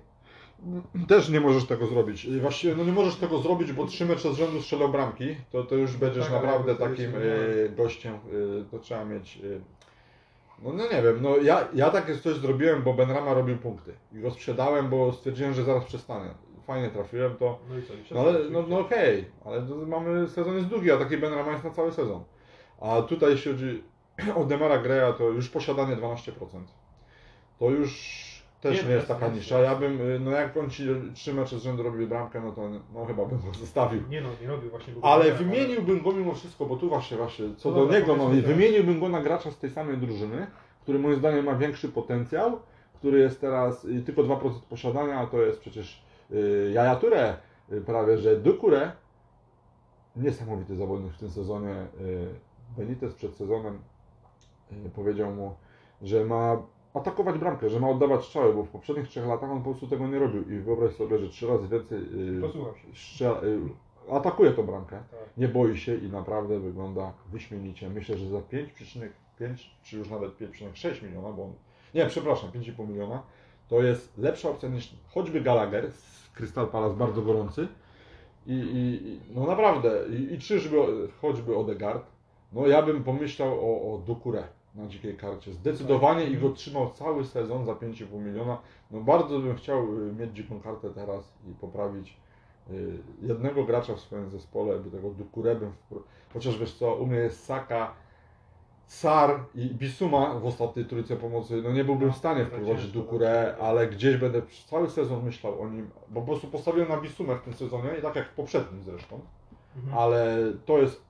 Też 1.08 1.28
nie 1.28 1.40
możesz 1.40 1.66
tego 1.66 1.86
zrobić. 1.86 2.40
Właściwie 2.40 2.76
no 2.76 2.84
nie 2.84 2.92
możesz 2.92 3.16
tego 3.16 3.38
zrobić, 3.38 3.72
bo 3.72 3.86
trzy 3.86 4.06
mecze 4.06 4.32
z 4.32 4.36
rzędu 4.36 4.62
strzelał 4.62 4.88
bramki. 4.88 5.36
To, 5.52 5.62
to 5.62 5.74
już 5.74 5.96
będziesz 5.96 6.24
tak, 6.24 6.32
ale 6.32 6.42
naprawdę 6.42 6.74
takim 6.74 7.12
e, 7.14 7.68
gościem. 7.68 8.14
E, 8.14 8.18
to 8.70 8.78
trzeba 8.78 9.04
mieć. 9.04 9.36
E, 9.36 9.40
no, 10.62 10.72
no 10.72 10.84
nie 10.92 11.02
wiem, 11.02 11.22
no 11.22 11.36
ja, 11.36 11.68
ja 11.74 11.90
takie 11.90 12.18
coś 12.18 12.36
zrobiłem, 12.36 12.82
bo 12.82 12.94
Benrama 12.94 13.34
robił 13.34 13.56
punkty. 13.56 13.92
I 14.12 14.20
go 14.20 14.30
sprzedałem, 14.30 14.90
bo 14.90 15.12
stwierdziłem, 15.12 15.54
że 15.54 15.64
zaraz 15.64 15.84
przestanę. 15.84 16.34
Fajnie 16.66 16.90
trafiłem 16.90 17.36
to. 17.36 17.58
No 17.68 17.78
i 17.78 17.82
co? 17.82 17.94
I 17.94 18.14
No 18.14 18.20
ale 18.20 18.32
wszyscy 18.32 18.52
no, 18.52 18.64
no 18.68 18.78
okej, 18.78 19.24
ale 19.44 19.62
to 19.62 19.74
mamy 19.76 20.28
sezon 20.28 20.56
jest 20.56 20.68
długi, 20.68 20.90
a 20.90 20.96
taki 20.96 21.16
Benrama 21.16 21.52
jest 21.52 21.64
na 21.64 21.70
cały 21.70 21.92
sezon. 21.92 22.24
A 22.80 23.02
tutaj 23.02 23.30
jeśli 23.30 23.52
chodzi 23.52 23.82
o 24.40 24.44
Demara 24.44 24.78
Greya, 24.78 25.14
to 25.18 25.24
już 25.24 25.48
posiadanie 25.48 25.96
12%. 25.96 26.32
To 27.58 27.70
już 27.70 28.25
też 28.68 28.84
Nie, 28.84 28.90
jest 28.90 29.08
taka 29.08 29.28
nisza. 29.28 29.58
Ja 29.58 29.74
bym, 29.74 30.00
y, 30.00 30.20
no 30.20 30.30
jak 30.30 30.56
on 30.56 30.70
ci 30.70 30.86
trzy 31.14 31.34
mecze 31.34 31.58
z 31.58 31.62
rzędu 31.62 31.82
robił 31.82 32.08
bramkę, 32.08 32.40
no 32.40 32.52
to 32.52 32.70
no 32.94 33.04
chyba 33.04 33.24
bym 33.24 33.40
go 33.40 33.58
zostawił. 33.58 34.02
Nie 34.10 34.20
no, 34.20 34.28
nie 34.42 34.48
robił 34.48 34.70
właśnie. 34.70 34.94
Ale 35.02 35.24
dobry, 35.24 35.44
wymieniłbym 35.44 36.02
go 36.02 36.12
mimo 36.12 36.34
wszystko, 36.34 36.66
bo 36.66 36.76
tu 36.76 36.88
właśnie, 36.88 37.16
właśnie 37.16 37.46
co 37.56 37.70
No 37.70 37.86
do 37.86 37.92
niego, 37.92 38.16
no 38.16 38.28
wymieniłbym 38.28 39.00
go 39.00 39.08
na 39.08 39.22
gracza 39.22 39.50
z 39.50 39.58
tej 39.58 39.70
samej 39.70 39.98
drużyny, 39.98 40.46
który 40.82 40.98
moim 40.98 41.16
zdaniem 41.16 41.44
ma 41.44 41.54
większy 41.54 41.88
potencjał, 41.88 42.60
który 42.94 43.18
jest 43.18 43.40
teraz 43.40 43.84
y, 43.84 44.02
tylko 44.02 44.22
2% 44.22 44.50
posiadania, 44.70 45.18
a 45.18 45.26
to 45.26 45.42
jest 45.42 45.60
przecież 45.60 46.02
y, 46.30 46.70
Jaja 46.74 47.00
y, 47.72 47.80
prawie 47.80 48.18
że 48.18 48.40
Dukuré. 48.40 48.90
Niesamowity 50.16 50.76
zawodnik 50.76 51.12
w 51.12 51.18
tym 51.18 51.30
sezonie. 51.30 51.86
y, 52.00 52.26
Benitez 52.76 53.14
przed 53.14 53.36
sezonem 53.36 53.78
y, 54.86 54.90
powiedział 54.90 55.34
mu, 55.34 55.54
że 56.02 56.24
ma 56.24 56.62
atakować 56.96 57.38
bramkę, 57.38 57.70
że 57.70 57.80
ma 57.80 57.88
oddawać 57.90 58.24
strzały, 58.24 58.54
bo 58.54 58.62
w 58.62 58.68
poprzednich 58.68 59.08
trzech 59.08 59.26
latach 59.26 59.50
on 59.50 59.58
po 59.58 59.70
prostu 59.70 59.86
tego 59.86 60.08
nie 60.08 60.18
robił 60.18 60.50
i 60.50 60.58
wyobraź 60.58 60.92
sobie, 60.94 61.18
że 61.18 61.28
trzy 61.28 61.46
razy 61.46 61.68
więcej 61.68 61.98
y, 62.38 62.40
Posłucham 62.40 62.74
się. 62.74 62.88
strzela, 62.94 63.42
y, 63.42 63.58
atakuje 64.12 64.52
tą 64.52 64.62
bramkę 64.66 64.96
Tak. 65.10 65.20
nie 65.36 65.48
boi 65.48 65.78
się 65.78 65.94
i 65.96 66.08
naprawdę 66.08 66.60
wygląda 66.60 67.12
wyśmienicie. 67.32 67.90
Myślę, 67.90 68.16
że 68.18 68.28
za 68.28 68.38
5,5 68.38 69.08
czy 69.82 69.96
już 69.98 70.10
nawet 70.10 70.38
5,6 70.38 71.02
miliona, 71.02 71.32
bo 71.32 71.44
on, 71.44 71.52
nie, 71.94 72.06
przepraszam, 72.06 72.50
5,5 72.50 72.88
miliona, 72.88 73.22
to 73.68 73.82
jest 73.82 74.18
lepsza 74.18 74.50
opcja 74.50 74.68
niż 74.68 74.94
choćby 75.08 75.40
Gallagher 75.40 75.92
z 75.92 76.30
Crystal 76.34 76.66
Palace, 76.68 76.96
bardzo 76.96 77.22
gorący. 77.22 77.68
I, 78.46 78.52
i, 78.74 79.20
no 79.34 79.46
naprawdę, 79.46 80.04
i, 80.10 80.34
i 80.34 80.38
czyżby 80.38 80.76
choćby 81.20 81.56
Odegaard, 81.56 82.06
no 82.52 82.66
ja 82.66 82.82
bym 82.82 83.04
pomyślał 83.04 83.52
o, 83.60 83.94
o 83.94 83.98
Dukuré 83.98 84.42
na 84.76 84.86
dzikiej 84.86 85.16
karcie. 85.16 85.52
Zdecydowanie 85.52 86.24
i 86.24 86.36
go 86.38 86.50
trzymał 86.50 86.90
cały 86.90 87.24
sezon 87.24 87.64
za 87.66 87.72
5,5 87.72 88.20
miliona. 88.20 88.58
No 88.90 89.00
bardzo 89.00 89.38
bym 89.38 89.56
chciał 89.56 89.82
y, 90.08 90.12
mieć 90.12 90.36
dziką 90.36 90.60
kartę 90.60 90.90
teraz 90.90 91.32
i 91.50 91.52
poprawić 91.54 92.16
y, 92.70 92.98
jednego 93.22 93.64
gracza 93.64 93.94
w 93.94 94.00
swoim 94.00 94.30
zespole, 94.30 94.78
by 94.78 94.90
tego 94.90 95.08
wpro- 95.08 96.00
Chociaż 96.34 96.58
wiesz 96.58 96.74
co, 96.74 96.94
u 96.94 97.06
mnie 97.06 97.16
jest 97.18 97.44
Saka, 97.44 97.92
Sar 98.86 99.40
i 99.54 99.70
Bisuma 99.74 100.38
w 100.38 100.46
ostatniej 100.46 100.84
trójce 100.86 101.16
pomocy. 101.16 101.62
No 101.62 101.72
nie 101.72 101.84
byłbym 101.84 102.12
w 102.12 102.16
stanie 102.16 102.44
To 102.44 102.50
wprowadzić 102.50 102.92
Dukuré, 102.92 103.44
tak. 103.50 103.60
ale 103.60 103.86
gdzieś 103.88 104.16
będę 104.16 104.42
cały 104.70 104.90
sezon 104.90 105.24
myślał 105.24 105.62
o 105.62 105.68
nim, 105.68 105.90
bo 106.08 106.20
po 106.20 106.26
prostu 106.26 106.46
postawiłem 106.46 106.88
na 106.88 107.00
Bisumę 107.00 107.36
w 107.36 107.42
tym 107.42 107.52
sezonie 107.54 107.88
i 107.98 108.02
tak 108.02 108.16
jak 108.16 108.28
w 108.28 108.34
poprzednim 108.34 108.82
zresztą 108.82 109.20
Mhm. 109.76 109.98
ale 109.98 110.36
to 110.64 110.78
jest 110.78 111.02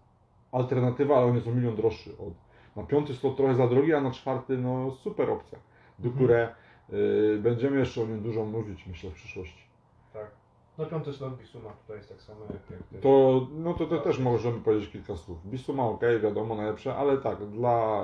alternatywa, 0.52 1.16
ale 1.16 1.26
on 1.26 1.34
jest 1.34 1.46
o 1.46 1.50
milion 1.50 1.76
droższy. 1.76 2.10
Od, 2.18 2.34
na 2.76 2.82
piąty 2.82 3.14
slot 3.14 3.36
trochę 3.36 3.54
za 3.54 3.68
drogi, 3.68 3.94
a 3.94 4.00
na 4.00 4.10
czwarty 4.10 4.58
no 4.58 4.90
super 4.90 5.30
opcja. 5.30 5.58
Dukuré, 5.98 6.48
y, 6.92 7.38
będziemy 7.42 7.78
jeszcze 7.78 8.02
o 8.02 8.06
nim 8.06 8.22
dużo 8.22 8.44
mówić, 8.44 8.86
myślę, 8.86 9.10
w 9.10 9.14
przyszłości. 9.14 9.64
Tak. 10.12 10.30
No 10.78 10.86
piąty 10.86 11.12
slot 11.12 11.36
Bisuma 11.36 11.70
tutaj 11.70 11.96
jest 11.96 12.08
tak 12.08 12.22
samo 12.22 12.40
jak, 12.44 12.80
jak. 12.92 13.02
To, 13.02 13.46
no 13.52 13.74
to, 13.74 13.86
to 13.86 13.98
też 13.98 14.18
możemy 14.18 14.60
powiedzieć 14.60 14.90
kilka 14.90 15.16
słów. 15.16 15.46
Bisuma 15.46 15.84
ok, 15.84 16.02
wiadomo, 16.22 16.54
najlepsze, 16.54 16.96
ale 16.96 17.18
tak, 17.18 17.46
dla, 17.46 18.02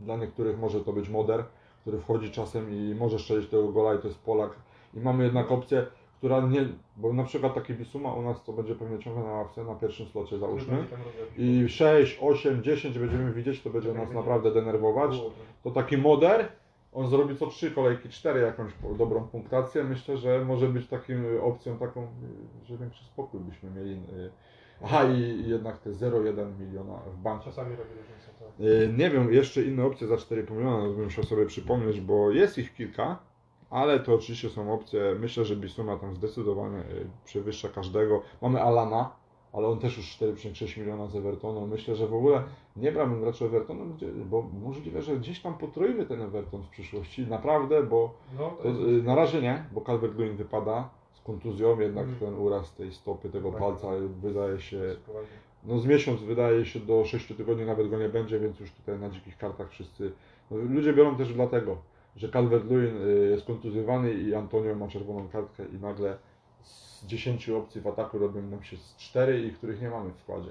dla 0.00 0.16
niektórych 0.16 0.58
może 0.58 0.84
to 0.84 0.92
być 0.92 1.08
moder, 1.08 1.44
który 1.80 1.98
wchodzi 1.98 2.30
czasem 2.30 2.70
i 2.70 2.94
może 2.94 3.18
strzelić 3.18 3.50
tego 3.50 3.68
gola 3.68 3.94
i 3.94 3.98
to 3.98 4.08
jest 4.08 4.20
Polak. 4.20 4.50
I 4.94 5.00
mamy 5.00 5.24
jednak 5.24 5.52
opcję, 5.52 5.86
która 6.22 6.40
nie, 6.40 6.68
bo 6.96 7.12
na 7.12 7.24
przykład 7.24 7.54
taki 7.54 7.74
Bisuma 7.74 8.14
u 8.14 8.22
nas 8.22 8.44
to 8.44 8.52
będzie 8.52 8.74
pewnie 8.74 8.98
ciągle 8.98 9.24
na 9.24 9.30
ławce, 9.30 9.64
na 9.64 9.74
pierwszym 9.74 10.06
slocie 10.06 10.38
załóżmy. 10.38 10.84
I 11.38 11.68
6, 11.68 12.18
8, 12.20 12.62
10 12.62 12.98
będziemy 12.98 13.32
widzieć, 13.32 13.62
to 13.62 13.70
będzie 13.70 13.92
nas 13.92 14.10
naprawdę 14.10 14.54
denerwować. 14.54 15.22
To 15.62 15.70
taki 15.70 15.96
moder, 15.96 16.48
on 16.92 17.08
zrobi 17.08 17.36
co 17.36 17.46
3 17.46 17.70
kolejki, 17.70 18.08
4 18.08 18.40
jakąś 18.40 18.72
dobrą 18.98 19.28
punktację. 19.28 19.84
Myślę, 19.84 20.16
że 20.16 20.44
może 20.44 20.68
być 20.68 20.88
takim 20.88 21.24
y, 21.24 21.42
opcją 21.42 21.78
taką, 21.78 22.02
y, 22.02 22.66
że 22.66 22.76
większy 22.76 23.04
spokój 23.04 23.40
byśmy 23.40 23.70
mieli. 23.70 23.92
y. 23.92 24.30
Aha 24.84 25.04
i 25.04 25.48
jednak 25.48 25.78
te 25.78 25.90
0,1 25.90 26.58
miliona 26.60 26.94
w 26.94 27.22
banku. 27.22 27.44
Czasami 27.44 27.76
robi 27.76 27.90
różnicę. 27.90 28.30
Tak. 28.38 28.98
Nie 28.98 29.10
wiem, 29.10 29.32
jeszcze 29.32 29.62
inne 29.62 29.84
opcje 29.84 30.06
za 30.06 30.14
4,5 30.14 30.50
miliona, 30.50 30.82
bym 30.82 31.04
musiał 31.04 31.24
sobie 31.24 31.46
przypomnieć, 31.46 32.00
bo 32.00 32.30
jest 32.30 32.58
ich 32.58 32.74
kilka, 32.74 33.31
ale 33.72 34.00
to 34.00 34.14
oczywiście 34.14 34.50
są 34.50 34.72
opcje. 34.74 35.16
Myślę, 35.20 35.44
że 35.44 35.56
Bisuma 35.56 35.96
tam 35.96 36.14
zdecydowanie 36.14 36.78
y, 36.78 37.06
przewyższa 37.24 37.68
każdego. 37.68 38.22
Mamy 38.42 38.62
Alana, 38.62 39.10
ale 39.52 39.68
on 39.68 39.78
też 39.78 39.96
już 39.96 40.06
4,6 40.06 40.78
miliona 40.80 41.06
z 41.06 41.16
Evertonu. 41.16 41.66
Myślę, 41.66 41.96
że 41.96 42.06
w 42.06 42.14
ogóle 42.14 42.42
nie 42.76 42.92
brałbym 42.92 43.20
gracza 43.20 43.44
Evertonu, 43.44 43.84
bo 44.30 44.42
możliwe, 44.62 45.02
że 45.02 45.16
gdzieś 45.16 45.40
tam 45.42 45.54
potroimy 45.54 46.06
ten 46.06 46.22
Everton 46.22 46.62
w 46.62 46.68
przyszłości. 46.68 47.26
Naprawdę, 47.26 47.82
bo 47.82 48.14
No, 48.38 48.50
to, 48.62 48.68
y, 48.68 49.02
na 49.02 49.14
razie 49.14 49.42
nie, 49.42 49.64
bo 49.72 49.80
Calvert-Lewin 49.80 50.36
wypada 50.36 50.88
z 51.12 51.20
kontuzją, 51.20 51.80
jednak 51.80 52.06
Mm. 52.06 52.18
ten 52.18 52.34
uraz 52.34 52.74
tej 52.74 52.92
stopy, 52.92 53.28
tego 53.30 53.50
Tak. 53.50 53.60
palca 53.60 53.86
wydaje 54.22 54.60
się 54.60 54.96
no 55.64 55.78
z 55.78 55.86
miesiąc 55.86 56.22
wydaje 56.22 56.64
się 56.64 56.80
do 56.80 57.04
6 57.04 57.34
tygodni 57.36 57.64
nawet 57.66 57.90
go 57.90 57.98
nie 57.98 58.08
będzie, 58.08 58.40
więc 58.40 58.60
już 58.60 58.70
tutaj 58.72 58.98
na 58.98 59.10
dzikich 59.10 59.38
kartach 59.38 59.70
wszyscy. 59.70 60.12
No, 60.50 60.56
ludzie 60.56 60.92
biorą 60.92 61.16
też 61.16 61.34
dlatego, 61.34 61.76
że 62.16 62.28
Calvert-Lewin 62.28 63.06
y, 63.06 63.30
jest 63.30 63.46
kontuzjowany 63.46 64.12
i 64.12 64.34
Antonio 64.34 64.74
ma 64.74 64.88
czerwoną 64.88 65.28
kartkę 65.28 65.64
i 65.64 65.80
nagle 65.80 66.18
z 66.62 67.06
10 67.06 67.48
opcji 67.48 67.80
w 67.80 67.86
ataku 67.86 68.18
robią 68.18 68.42
nam 68.42 68.62
się 68.62 68.76
z 68.76 68.96
4 68.96 69.42
i 69.42 69.52
których 69.52 69.82
nie 69.82 69.90
mamy 69.90 70.12
w 70.12 70.18
składzie. 70.18 70.50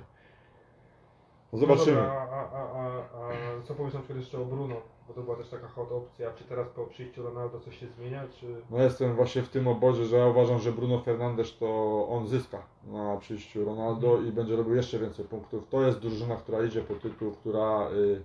No 1.54 1.60
zobaczymy. 1.60 1.98
No 1.98 2.04
dobra, 2.04 2.28
a, 2.32 2.52
a, 2.52 2.62
a, 2.62 3.30
a 3.60 3.62
co 3.64 3.76
powiesz 3.76 3.94
na 3.94 4.00
przykład 4.00 4.20
jeszcze 4.20 4.42
o 4.42 4.46
Bruno? 4.46 4.76
Bo 5.08 5.14
to 5.14 5.22
była 5.22 5.36
też 5.36 5.50
taka 5.50 5.68
hot 5.68 5.92
opcja. 5.92 6.34
Czy 6.34 6.44
teraz 6.44 6.70
po 6.70 6.86
przyjściu 6.86 7.24
Ronaldo 7.24 7.60
coś 7.60 7.80
się 7.80 7.88
zmienia, 7.88 8.28
czy... 8.40 8.62
No 8.70 8.84
jestem 8.84 9.16
właśnie 9.16 9.42
w 9.42 9.50
tym 9.50 9.68
obozie, 9.68 10.06
że 10.06 10.18
ja 10.18 10.28
uważam, 10.28 10.60
że 10.60 10.72
Bruno 10.72 11.00
Fernandes 11.00 11.58
to 11.58 12.08
on 12.10 12.28
zyska 12.28 12.64
na 12.84 13.18
przyjściu 13.18 13.66
Ronaldo 13.66 14.22
i 14.22 14.32
będzie 14.32 14.56
robił 14.56 14.76
jeszcze 14.76 15.00
więcej 15.00 15.26
punktów. 15.26 15.68
To 15.70 15.82
jest 15.82 16.00
drużyna, 16.00 16.36
która 16.36 16.64
idzie 16.64 16.82
po 16.82 16.94
tytuł, 16.94 17.32
która, 17.32 17.90
y, 17.92 18.24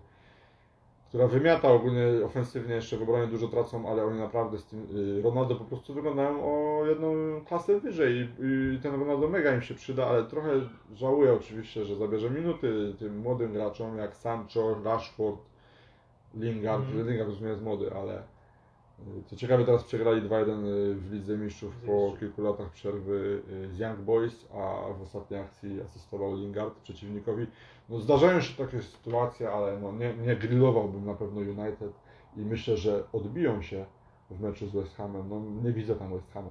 która 1.08 1.26
wymiata 1.26 1.68
ogólnie 1.68 2.06
ofensywnie, 2.24 2.74
jeszcze 2.74 2.96
w 2.96 3.02
obronie 3.02 3.26
dużo 3.26 3.48
tracą, 3.48 3.88
ale 3.88 4.04
oni 4.04 4.18
naprawdę 4.18 4.58
z 4.58 4.66
tym 4.66 4.86
y, 5.18 5.22
Ronaldo 5.22 5.54
po 5.54 5.64
prostu 5.64 5.94
wyglądają 5.94 6.44
o 6.44 6.86
jedną 6.86 7.14
klasę 7.44 7.80
wyżej 7.80 8.14
i, 8.14 8.28
i 8.74 8.78
ten 8.80 9.00
Ronaldo 9.00 9.28
mega 9.28 9.54
im 9.54 9.62
się 9.62 9.74
przyda, 9.74 10.06
ale 10.06 10.24
trochę 10.24 10.50
żałuję 10.94 11.32
oczywiście, 11.32 11.84
że 11.84 11.96
zabierze 11.96 12.30
minuty 12.30 12.94
tym 12.98 13.18
młodym 13.18 13.52
graczom 13.52 13.98
jak 13.98 14.16
Sancho, 14.16 14.76
Rashford, 14.84 15.40
Lingard, 16.34 16.84
Mhm. 16.84 17.08
Lingard 17.08 17.30
już 17.30 17.40
nie 17.40 17.48
jest 17.48 17.62
młody, 17.62 17.92
ale 17.94 18.22
co 19.26 19.36
ciekawe, 19.36 19.64
teraz 19.64 19.84
przegrali 19.84 20.22
2-1 20.22 20.62
w 20.94 21.12
Lidze 21.12 21.38
Mistrzów 21.38 21.76
po 21.76 22.14
kilku 22.20 22.42
latach 22.42 22.70
przerwy 22.70 23.42
y, 23.50 23.68
z 23.68 23.78
Young 23.78 24.00
Boys, 24.00 24.48
a 24.52 24.92
w 24.98 25.02
ostatniej 25.02 25.40
akcji 25.40 25.80
asystował 25.80 26.36
Lingard 26.36 26.80
przeciwnikowi. 26.80 27.46
No, 27.88 27.98
zdarzają 27.98 28.40
się 28.40 28.64
takie 28.64 28.82
sytuacje, 28.82 29.50
ale 29.50 29.80
no, 29.80 29.92
nie, 29.92 30.14
nie 30.14 30.36
grillowałbym 30.36 31.06
na 31.06 31.14
pewno 31.14 31.40
United 31.40 31.92
i 32.36 32.40
myślę, 32.40 32.76
że 32.76 33.04
odbiją 33.12 33.62
się 33.62 33.86
w 34.30 34.40
meczu 34.40 34.66
z 34.66 34.72
West 34.72 34.96
Hamem. 34.96 35.28
No, 35.28 35.42
nie 35.64 35.72
widzę 35.72 35.94
tam 35.94 36.12
West 36.12 36.32
Hamu. 36.32 36.50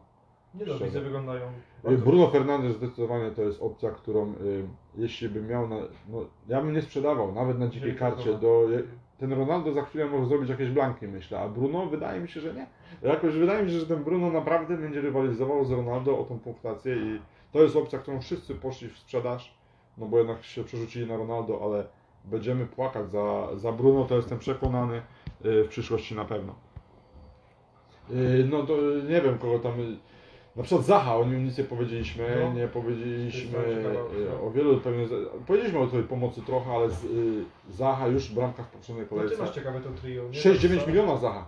Nie 0.54 0.66
no, 0.66 0.66
Szczerze. 0.66 0.86
widzę 0.86 1.02
wyglądają... 1.02 1.48
Y, 1.90 1.98
Bruno 1.98 2.28
Fernandes 2.28 2.76
zdecydowanie 2.76 3.32
to 3.32 3.42
jest 3.42 3.62
opcja, 3.62 3.92
którą 3.92 4.34
y, 4.34 4.68
jeśli 4.96 5.30
bym 5.30 5.48
miał, 5.48 5.68
na, 5.68 5.76
no, 6.10 6.26
ja 6.48 6.62
bym 6.62 6.74
nie 6.74 6.82
sprzedawał, 6.82 7.32
nawet 7.32 7.60
na 7.60 7.68
dzikiej 7.68 7.96
karcie. 7.96 8.34
Do, 8.34 8.68
ten 9.18 9.34
Ronaldo 9.34 9.74
za 9.74 9.82
chwilę 9.82 10.06
może 10.06 10.26
zrobić 10.26 10.50
jakieś 10.50 10.70
blanki, 10.70 11.08
myślę, 11.08 11.40
a 11.40 11.50
Bruno 11.50 11.86
wydaje 11.86 12.22
mi 12.22 12.28
się, 12.28 12.42
że 12.42 12.54
nie. 12.54 12.68
Jakoś 13.02 13.34
wydaje 13.34 13.64
mi 13.64 13.72
się, 13.72 13.80
że 13.80 13.86
ten 13.86 14.04
Bruno 14.04 14.32
naprawdę 14.32 14.78
będzie 14.78 15.02
rywalizował 15.02 15.66
z 15.66 15.72
Ronaldo 15.72 16.20
o 16.20 16.24
tą 16.24 16.40
punktację 16.40 16.96
i 16.96 17.20
to 17.52 17.64
jest 17.64 17.76
opcja, 17.76 18.00
którą 18.00 18.22
wszyscy 18.22 18.56
poszli 18.56 18.90
w 18.90 18.98
sprzedaż, 18.98 19.58
no 19.98 20.06
bo 20.06 20.18
jednak 20.18 20.44
się 20.44 20.64
przerzucili 20.64 21.08
na 21.08 21.18
Ronaldo, 21.18 21.60
ale 21.64 21.86
będziemy 22.26 22.66
płakać 22.66 23.12
za, 23.12 23.48
za 23.56 23.72
Bruno, 23.72 24.06
to 24.06 24.16
jestem 24.16 24.40
przekonany 24.40 25.02
y, 25.46 25.64
w 25.64 25.68
przyszłości 25.68 26.16
na 26.16 26.26
pewno. 26.26 26.56
Y, 28.12 28.48
No 28.50 28.64
to 28.64 28.78
nie 29.10 29.22
wiem 29.22 29.38
kogo 29.38 29.60
tam. 29.60 29.74
Na 30.56 30.64
przykład 30.64 30.86
Zaha, 30.86 31.16
o 31.16 31.26
nim 31.26 31.44
nic 31.46 31.58
nie 31.58 31.64
powiedzieliśmy, 31.64 32.38
No. 32.44 32.54
nie 32.54 32.68
powiedzieliśmy 32.68 33.60
ciekawa 33.76 34.42
o 34.48 34.52
wielu 34.52 34.78
pewnie. 34.82 35.06
Powiedzieliśmy 35.48 35.80
o 35.80 35.88
tej 35.88 36.04
pomocy 36.04 36.42
trochę, 36.42 36.72
ale 36.72 36.90
z, 36.90 37.04
y, 37.06 37.44
Zaha 37.70 38.08
już 38.08 38.32
bramka 38.32 38.64
w 38.64 38.68
poprzedniej 38.68 39.06
No 39.06 39.10
ty 39.10 39.16
kolejce. 39.16 39.38
masz 39.44 39.56
ciekawe 39.56 39.82
to 39.82 39.90
trio, 39.90 40.24
nie? 40.24 40.30
6-9 40.40 40.78
Tak, 40.78 40.88
miliona 40.88 41.18
Zaha. 41.18 41.46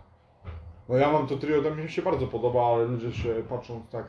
No 0.90 0.98
ja 0.98 1.12
mam 1.12 1.28
to 1.28 1.38
trio, 1.38 1.62
to 1.62 1.76
mi 1.76 1.90
się 1.90 2.02
bardzo 2.02 2.28
podoba, 2.28 2.66
ale 2.66 2.86
ludzie 2.86 3.12
się 3.12 3.30
patrzą 3.50 3.82
tak, 3.92 4.06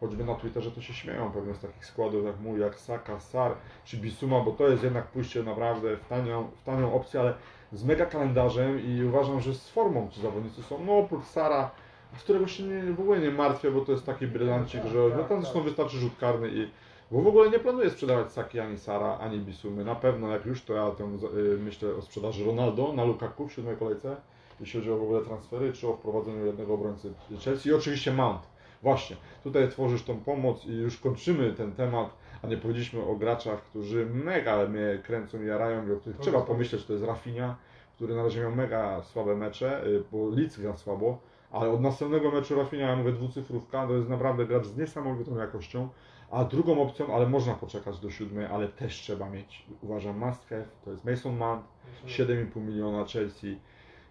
choćby 0.00 0.24
na 0.24 0.34
Twitterze, 0.34 0.70
to 0.70 0.80
się 0.80 0.92
śmieją 0.94 1.30
pewnie 1.32 1.54
z 1.54 1.60
takich 1.60 1.86
składów 1.86 2.24
jak 2.26 2.40
mój, 2.40 2.60
jak 2.60 2.78
Saka, 2.78 3.20
Sar 3.20 3.52
czy 3.84 3.96
Bisuma, 3.96 4.40
bo 4.40 4.50
to 4.52 4.68
jest 4.68 4.82
jednak 4.84 5.06
pójście 5.06 5.42
naprawdę 5.42 5.96
w 5.96 6.04
tanią, 6.08 6.48
w 6.56 6.62
tanią 6.64 6.94
opcję, 6.94 7.20
ale 7.20 7.34
z 7.72 7.84
mega 7.84 8.06
kalendarzem 8.06 8.80
i 8.86 9.04
uważam, 9.04 9.40
że 9.40 9.54
z 9.54 9.68
formą 9.68 10.08
ci 10.10 10.20
zawodnicy 10.20 10.62
są, 10.62 10.84
no 10.86 10.98
oprócz 10.98 11.24
Sara, 11.24 11.70
z 12.16 12.22
którego 12.22 12.46
się 12.46 12.62
nie, 12.62 12.92
w 12.92 13.00
ogóle 13.00 13.18
nie 13.20 13.30
martwię, 13.30 13.70
bo 13.70 13.80
to 13.80 13.92
jest 13.92 14.06
taki 14.06 14.26
brylancik, 14.26 14.80
Tak, 14.82 14.90
że 14.90 15.08
tak, 15.08 15.18
no 15.18 15.24
tam 15.24 15.28
tak. 15.28 15.40
zresztą 15.40 15.62
wystarczy 15.62 15.96
rzut 15.96 16.12
karny 16.20 16.48
i 16.48 16.68
bo 17.10 17.22
w 17.22 17.26
ogóle 17.26 17.50
nie 17.50 17.58
planuję 17.58 17.90
sprzedawać 17.90 18.32
Saki 18.32 18.60
ani 18.60 18.78
Sara, 18.78 19.18
ani 19.18 19.38
Bisumy. 19.38 19.84
Na 19.84 19.94
pewno 19.94 20.28
jak 20.30 20.46
już 20.46 20.62
to 20.64 20.74
ja 20.74 20.90
tam 20.90 21.14
y, 21.14 21.58
myślę 21.58 21.94
o 21.94 22.02
sprzedaży 22.02 22.44
Ronaldo 22.44 22.92
na 22.92 23.04
Lukaku 23.04 23.48
w 23.48 23.52
siódmej 23.52 23.76
kolejce, 23.76 24.16
jeśli 24.60 24.80
chodzi 24.80 24.90
o 24.92 24.96
w 24.96 25.02
ogóle 25.02 25.22
transfery, 25.24 25.72
czy 25.72 25.88
o 25.88 25.92
wprowadzeniu 25.92 26.46
jednego 26.46 26.74
obrońcy 26.74 27.12
Chelsea 27.44 27.68
i 27.68 27.72
oczywiście 27.72 28.12
Mount. 28.12 28.40
Właśnie, 28.82 29.16
tutaj 29.44 29.68
tworzysz 29.68 30.02
tą 30.02 30.20
pomoc 30.20 30.64
i 30.64 30.72
już 30.72 30.98
kończymy 30.98 31.52
ten 31.52 31.72
temat, 31.72 32.10
a 32.42 32.46
nie 32.46 32.56
powiedzieliśmy 32.56 33.04
o 33.04 33.14
graczach, 33.14 33.62
którzy 33.62 34.06
mega 34.06 34.66
mnie 34.68 35.02
kręcą 35.04 35.42
i 35.42 35.46
jarają 35.46 35.88
i 35.88 35.92
o 35.92 35.96
których 35.96 36.16
To 36.16 36.22
trzeba 36.22 36.40
pomyśleć, 36.40 36.84
to 36.84 36.92
jest 36.92 37.04
Rafinha, 37.04 37.56
który 37.94 38.14
na 38.14 38.22
razie 38.22 38.40
miał 38.40 38.52
mega 38.56 39.02
słabe 39.02 39.36
mecze, 39.36 39.86
y, 39.86 40.02
bo 40.12 40.28
Leeds 40.28 40.58
gra 40.60 40.76
słabo, 40.76 41.18
ale 41.52 41.70
od 41.70 41.80
następnego 41.80 42.30
meczu 42.30 42.54
Rafinha, 42.56 42.86
ja 42.86 42.96
mówię 42.96 43.12
dwucyfrówka, 43.12 43.86
to 43.86 43.94
jest 43.94 44.08
naprawdę 44.08 44.46
gracz 44.46 44.66
z 44.66 44.76
niesamowitą 44.76 45.36
jakością, 45.38 45.88
a 46.30 46.44
drugą 46.44 46.82
opcją, 46.82 47.14
ale 47.14 47.28
można 47.28 47.54
poczekać 47.54 47.98
do 48.00 48.10
siódmej, 48.10 48.46
ale 48.46 48.68
też 48.68 48.94
trzeba 48.94 49.30
mieć, 49.30 49.66
uważam, 49.82 50.18
must 50.18 50.48
have, 50.48 50.64
to 50.84 50.90
jest 50.90 51.04
Mason 51.04 51.36
Mount, 51.36 51.62
7,5 52.06 52.60
miliona 52.60 53.04
Chelsea. 53.04 53.58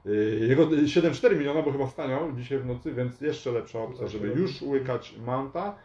Yy, 0.05 0.47
Jego 0.49 0.65
7,4 0.67 1.37
miliona, 1.37 1.61
bo 1.61 1.71
chyba 1.71 1.87
staniał 1.87 2.31
dzisiaj 2.31 2.59
w 2.59 2.65
nocy, 2.65 2.93
więc 2.93 3.21
jeszcze 3.21 3.51
lepsza 3.51 3.79
opcja, 3.79 4.07
żeby 4.07 4.27
już 4.27 4.61
łykać 4.61 5.15
Mounta 5.25 5.75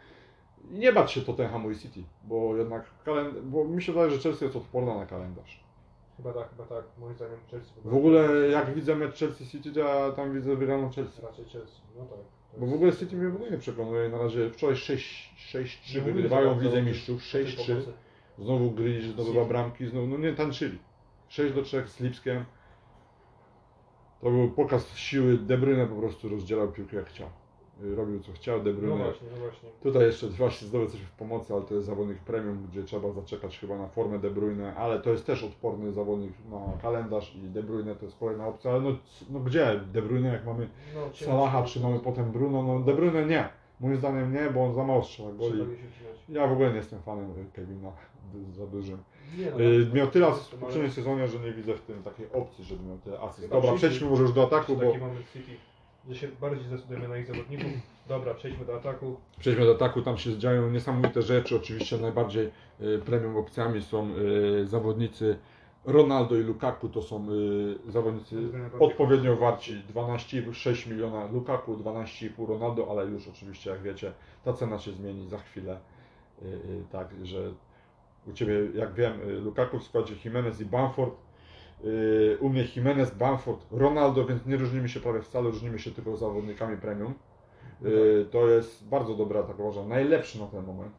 i 0.71 0.79
nie 0.79 0.93
bać 0.93 1.11
się 1.11 1.21
Tottenhamu 1.21 1.71
i 1.71 1.77
City, 1.77 2.03
bo 2.23 2.55
jednak 2.57 2.85
kalend- 3.05 3.41
bo 3.43 3.63
mi 3.65 3.81
się 3.83 3.91
wydaje, 3.91 4.11
że 4.11 4.17
Chelsea 4.19 4.43
jest 4.45 4.57
odporna 4.57 4.95
na 4.97 5.05
kalendarz. 5.05 5.66
Chyba 6.17 6.33
tak, 6.33 6.49
chyba 6.49 6.65
tak. 6.65 6.85
Moim 6.97 7.15
zdaniem 7.15 7.37
Chelsea. 7.51 7.73
W 7.85 7.95
ogóle 7.95 8.47
jak 8.47 8.73
widzę 8.75 8.95
mecz 8.95 9.15
Chelsea 9.19 9.45
City, 9.47 9.71
to 9.71 9.79
ja 9.79 10.11
tam 10.11 10.33
widzę 10.33 10.55
wygraną 10.55 10.89
Chelsea. 10.91 11.21
Raczej 11.21 11.45
Chelsea, 11.45 11.81
no 11.97 12.05
tak. 12.05 12.19
Bo 12.57 12.65
w 12.67 12.73
ogóle 12.73 12.93
City 12.93 13.15
mnie 13.15 13.29
w 13.29 13.35
ogóle 13.35 13.51
nie 13.51 13.57
przekonuje. 13.57 14.09
Na 14.09 14.17
razie 14.17 14.49
wczoraj 14.49 14.75
6 14.75 15.33
6-3 15.53 15.93
Nie 15.95 15.99
mówimy 16.01 16.13
wygrywają 16.13 16.55
w 16.59 16.61
Lidze 16.61 16.81
Mistrzów, 16.81 17.21
o 17.29 17.31
tej 17.31 17.45
6-3. 17.45 17.55
pomocy. 17.67 17.93
Znowu 18.39 18.71
Gryź 18.71 19.05
zdobywa 19.05 19.35
City. 19.39 19.49
bramki, 19.49 19.87
znowu, 19.87 20.07
no 20.07 20.17
nie 20.17 20.33
tańczyli. 20.33 20.79
6 21.27 21.53
do 21.55 21.61
3 21.61 21.83
z 21.87 21.99
Lipskiem. 21.99 22.45
To 24.21 24.29
był 24.31 24.51
pokaz 24.51 24.95
siły. 24.95 25.37
De 25.37 25.57
Bruyne 25.57 25.87
po 25.87 25.95
prostu 25.95 26.29
rozdzielał 26.29 26.71
piłkę 26.71 26.95
jak 26.95 27.05
chciał. 27.09 27.29
Y, 27.83 27.95
Robił 27.95 28.19
co 28.19 28.31
chciał, 28.31 28.63
De 28.63 28.73
No 28.73 28.79
Bruyne. 28.79 29.03
właśnie, 29.03 29.27
no 29.33 29.37
właśnie. 29.37 29.69
Tutaj 29.83 30.03
jeszcze 30.03 30.27
właśnie 30.27 30.67
zdobył 30.67 30.87
coś 30.87 31.01
w 31.01 31.11
pomocy, 31.11 31.53
ale 31.53 31.61
to 31.63 31.73
jest 31.75 31.85
zawodnik 31.87 32.17
premium, 32.19 32.67
gdzie 32.71 32.83
trzeba 32.83 33.11
zaczekać 33.11 33.59
chyba 33.59 33.77
na 33.77 33.87
formę 33.87 34.19
De 34.19 34.29
Bruyne, 34.31 34.75
ale 34.75 34.99
to 34.99 35.09
jest 35.09 35.25
też 35.25 35.43
odporny 35.43 35.91
zawodnik 35.91 36.33
na 36.51 36.81
kalendarz 36.81 37.35
i 37.35 37.39
De 37.49 37.63
Bruyne 37.63 37.95
to 37.95 38.05
jest 38.05 38.17
kolejna 38.19 38.47
opcja, 38.47 38.71
ale 38.71 38.81
no, 38.81 38.89
no 39.29 39.39
gdzie 39.39 39.79
De 39.93 40.01
Bruyne 40.01 40.29
jak 40.33 40.45
mamy 40.45 40.67
No. 40.95 41.01
Salaha 41.25 41.63
czy 41.63 41.79
mamy 41.79 41.99
potem 41.99 42.31
Bruno, 42.31 42.63
no 42.63 42.79
De 42.79 42.93
Bruyne 42.93 43.25
nie. 43.25 43.49
Moim 43.79 43.97
zdaniem 43.97 44.33
nie, 44.33 44.49
bo 44.53 44.65
on 44.65 44.73
za 44.73 44.83
mało 44.83 45.03
strzela 45.03 45.31
goli. 45.31 45.63
Ja 46.29 46.47
w 46.47 46.51
ogóle 46.51 46.69
nie 46.69 46.75
jestem 46.75 46.99
fanem 47.01 47.33
Kevina 47.53 47.91
za 48.51 48.67
dużym. 48.67 48.97
Nie, 49.37 49.51
no, 49.51 49.59
Yy, 49.59 49.89
miał 49.93 50.07
tyle 50.07 50.27
asyst 50.27 50.51
w 50.51 50.59
poprzednim 50.59 50.91
sezonie, 50.91 51.27
że 51.27 51.39
nie 51.39 51.51
widzę 51.51 51.73
w 51.73 51.81
tym 51.81 52.03
takiej 52.03 52.25
opcji, 52.33 52.63
żeby 52.65 52.83
miał 52.83 52.97
tyle 52.97 53.19
asyst. 53.19 53.49
Dobra, 53.49 53.73
przejdźmy 53.73 54.09
może 54.09 54.21
już 54.23 54.33
do 54.33 54.43
ataku, 54.43 54.75
bo 54.75 54.81
że 56.09 56.15
się 56.15 56.27
bardziej 56.41 56.65
zdecydujemy 56.65 57.07
na 57.07 57.17
ich 57.17 57.27
zawodników. 57.27 57.71
Dobra, 58.07 58.33
przejdźmy 58.33 58.65
do 58.65 58.75
ataku. 58.75 59.15
przejdźmy 59.39 59.65
do 59.65 59.71
ataku, 59.71 60.01
tam 60.01 60.17
się 60.17 60.37
dzieją 60.37 60.69
niesamowite 60.69 61.21
rzeczy. 61.21 61.55
Oczywiście 61.55 61.97
najbardziej 61.97 62.49
y, 62.81 62.99
premium 63.05 63.37
opcjami 63.37 63.81
są 63.81 64.09
y, 64.15 64.67
zawodnicy 64.67 65.37
Ronaldo 65.85 66.35
i 66.35 66.43
Lukaku, 66.43 66.89
to 66.89 67.01
są 67.01 67.27
y, 67.31 67.91
zawodnicy 67.91 68.35
odpowiednio 68.79 69.35
warci 69.35 69.81
12,6 69.93 70.89
miliona 70.89 71.25
Lukaku, 71.31 71.77
12,5 71.77 72.47
Ronaldo, 72.47 72.87
ale 72.91 73.05
już 73.05 73.27
oczywiście 73.27 73.69
jak 73.69 73.81
wiecie, 73.81 74.11
ta 74.43 74.53
cena 74.53 74.79
się 74.79 74.91
zmieni 74.91 75.27
za 75.27 75.37
chwilę. 75.37 75.79
Tak, 76.91 77.07
że 77.23 77.51
u 78.27 78.33
Ciebie, 78.33 78.53
jak 78.75 78.93
wiem, 78.93 79.13
Lukaku 79.43 79.79
w 79.79 79.83
składzie 79.83 80.13
Jimenez 80.25 80.61
i 80.61 80.65
Bamford. 80.65 81.26
Y, 81.85 82.37
U 82.41 82.49
mnie 82.49 82.63
Jimenez, 82.75 83.15
Bamford, 83.15 83.65
Ronaldo, 83.71 84.25
więc 84.25 84.45
nie 84.45 84.57
różnimy 84.57 84.89
się 84.89 84.99
prawie 84.99 85.21
wcale, 85.21 85.49
różnimy 85.49 85.79
się 85.79 85.91
tylko 85.91 86.17
zawodnikami 86.17 86.77
premium. 86.77 87.13
Y, 87.85 88.25
To 88.31 88.47
jest 88.47 88.87
bardzo 88.89 89.15
dobry 89.15 89.39
atak, 89.39 89.59
uważam, 89.59 89.89
najlepszy 89.89 90.39
na 90.39 90.47
ten 90.47 90.65
moment. 90.65 90.93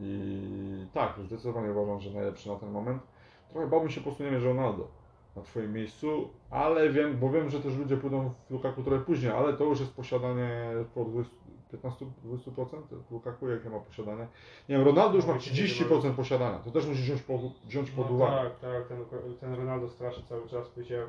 I 0.00 0.86
tak, 0.92 1.14
zdecydowanie 1.24 1.70
uważam, 1.72 2.00
że 2.00 2.10
najlepszy 2.10 2.48
na 2.48 2.56
ten 2.56 2.70
moment. 2.70 3.02
Trochę 3.50 3.66
bałbym 3.68 3.90
się 3.90 4.00
posunięcia 4.00 4.44
Ronaldo 4.44 4.88
na 5.36 5.42
Twoim 5.42 5.72
miejscu, 5.72 6.28
ale 6.50 6.90
wiem, 6.90 7.18
bo 7.18 7.30
wiem, 7.30 7.50
że 7.50 7.60
też 7.60 7.76
ludzie 7.76 7.96
pójdą 7.96 8.30
w 8.48 8.50
Lukaku 8.50 8.82
trochę 8.82 9.04
później, 9.04 9.32
ale 9.32 9.52
to 9.52 9.64
już 9.64 9.80
jest 9.80 9.94
posiadanie 9.94 10.62
po 10.94 11.04
20 11.04 11.34
15-20% 11.72 12.76
Lukaku, 13.10 13.48
jakie 13.48 13.70
ma 13.70 13.78
posiadanie. 13.80 14.26
Nie 14.68 14.76
wiem, 14.76 14.86
Ronaldo 14.86 15.16
już 15.16 15.26
ma 15.26 15.34
30% 15.34 16.12
posiadania, 16.14 16.58
to 16.58 16.70
też 16.70 16.86
musisz 16.86 17.02
wziąć, 17.02 17.22
po, 17.22 17.38
wziąć 17.68 17.90
pod 17.90 18.10
No 18.10 18.16
uwagę. 18.16 18.36
tak, 18.50 18.58
tak, 18.60 18.88
ten, 18.88 18.98
ten 19.40 19.54
Ronaldo 19.54 19.88
straszy 19.88 20.22
cały 20.28 20.48
czas, 20.48 20.68
powiedział. 20.68 21.06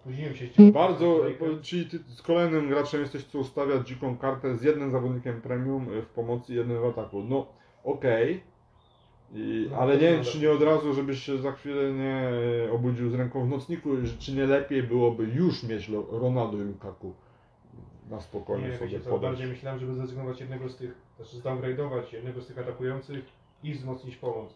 Spóźniłem 0.00 0.34
się. 0.34 0.46
Bardzo, 0.72 1.20
czyli 1.62 1.86
ty 1.90 1.98
z 1.98 2.22
kolejnym 2.22 2.68
graczem 2.68 3.00
jesteś, 3.00 3.24
co 3.24 3.38
ustawia 3.38 3.78
dziką 3.82 4.16
kartę 4.18 4.56
z 4.56 4.62
jednym 4.62 4.90
zawodnikiem 4.92 5.40
premium 5.40 5.92
y, 5.92 6.02
w 6.02 6.06
pomocy 6.06 6.54
jednym 6.54 6.80
w 6.82 6.84
ataku. 6.84 7.22
No, 7.28 7.46
okej. 7.84 8.42
I- 9.34 9.68
No, 9.70 9.76
ale 9.76 9.94
nie 9.94 10.00
wiem, 10.12 10.24
czy 10.24 10.38
nie 10.38 10.50
od 10.50 10.62
razu, 10.62 10.94
żebyś 10.94 11.22
się 11.22 11.38
za 11.38 11.52
chwilę 11.52 11.92
nie 11.92 12.30
y, 12.68 12.72
obudził 12.72 13.10
z 13.10 13.14
ręką 13.14 13.44
w 13.46 13.48
nocniku, 13.48 13.90
czy 14.18 14.32
nie 14.34 14.46
lepiej 14.46 14.82
byłoby 14.82 15.24
już 15.24 15.62
mieć 15.62 15.90
Ronaldo 16.10 16.56
i 16.56 16.60
Lukaku 16.60 17.14
na 18.10 18.20
spokojnie 18.20 18.68
Nie, 18.68 18.76
sobie 18.76 18.90
wiecie 18.90 19.04
co, 19.04 19.10
podejść. 19.10 19.30
bardziej 19.32 19.46
myślałem, 19.46 19.80
żeby 19.80 19.94
zrezygnować 19.94 20.40
jednego 20.40 20.68
z 20.68 20.76
tych, 20.76 20.94
znaczy 21.16 21.36
zdowngrade'ować 21.36 22.12
jednego 22.12 22.40
z 22.40 22.46
tych 22.46 22.58
atakujących 22.58 23.24
i 23.62 23.72
wzmocnić 23.74 24.16
pomoc. 24.16 24.54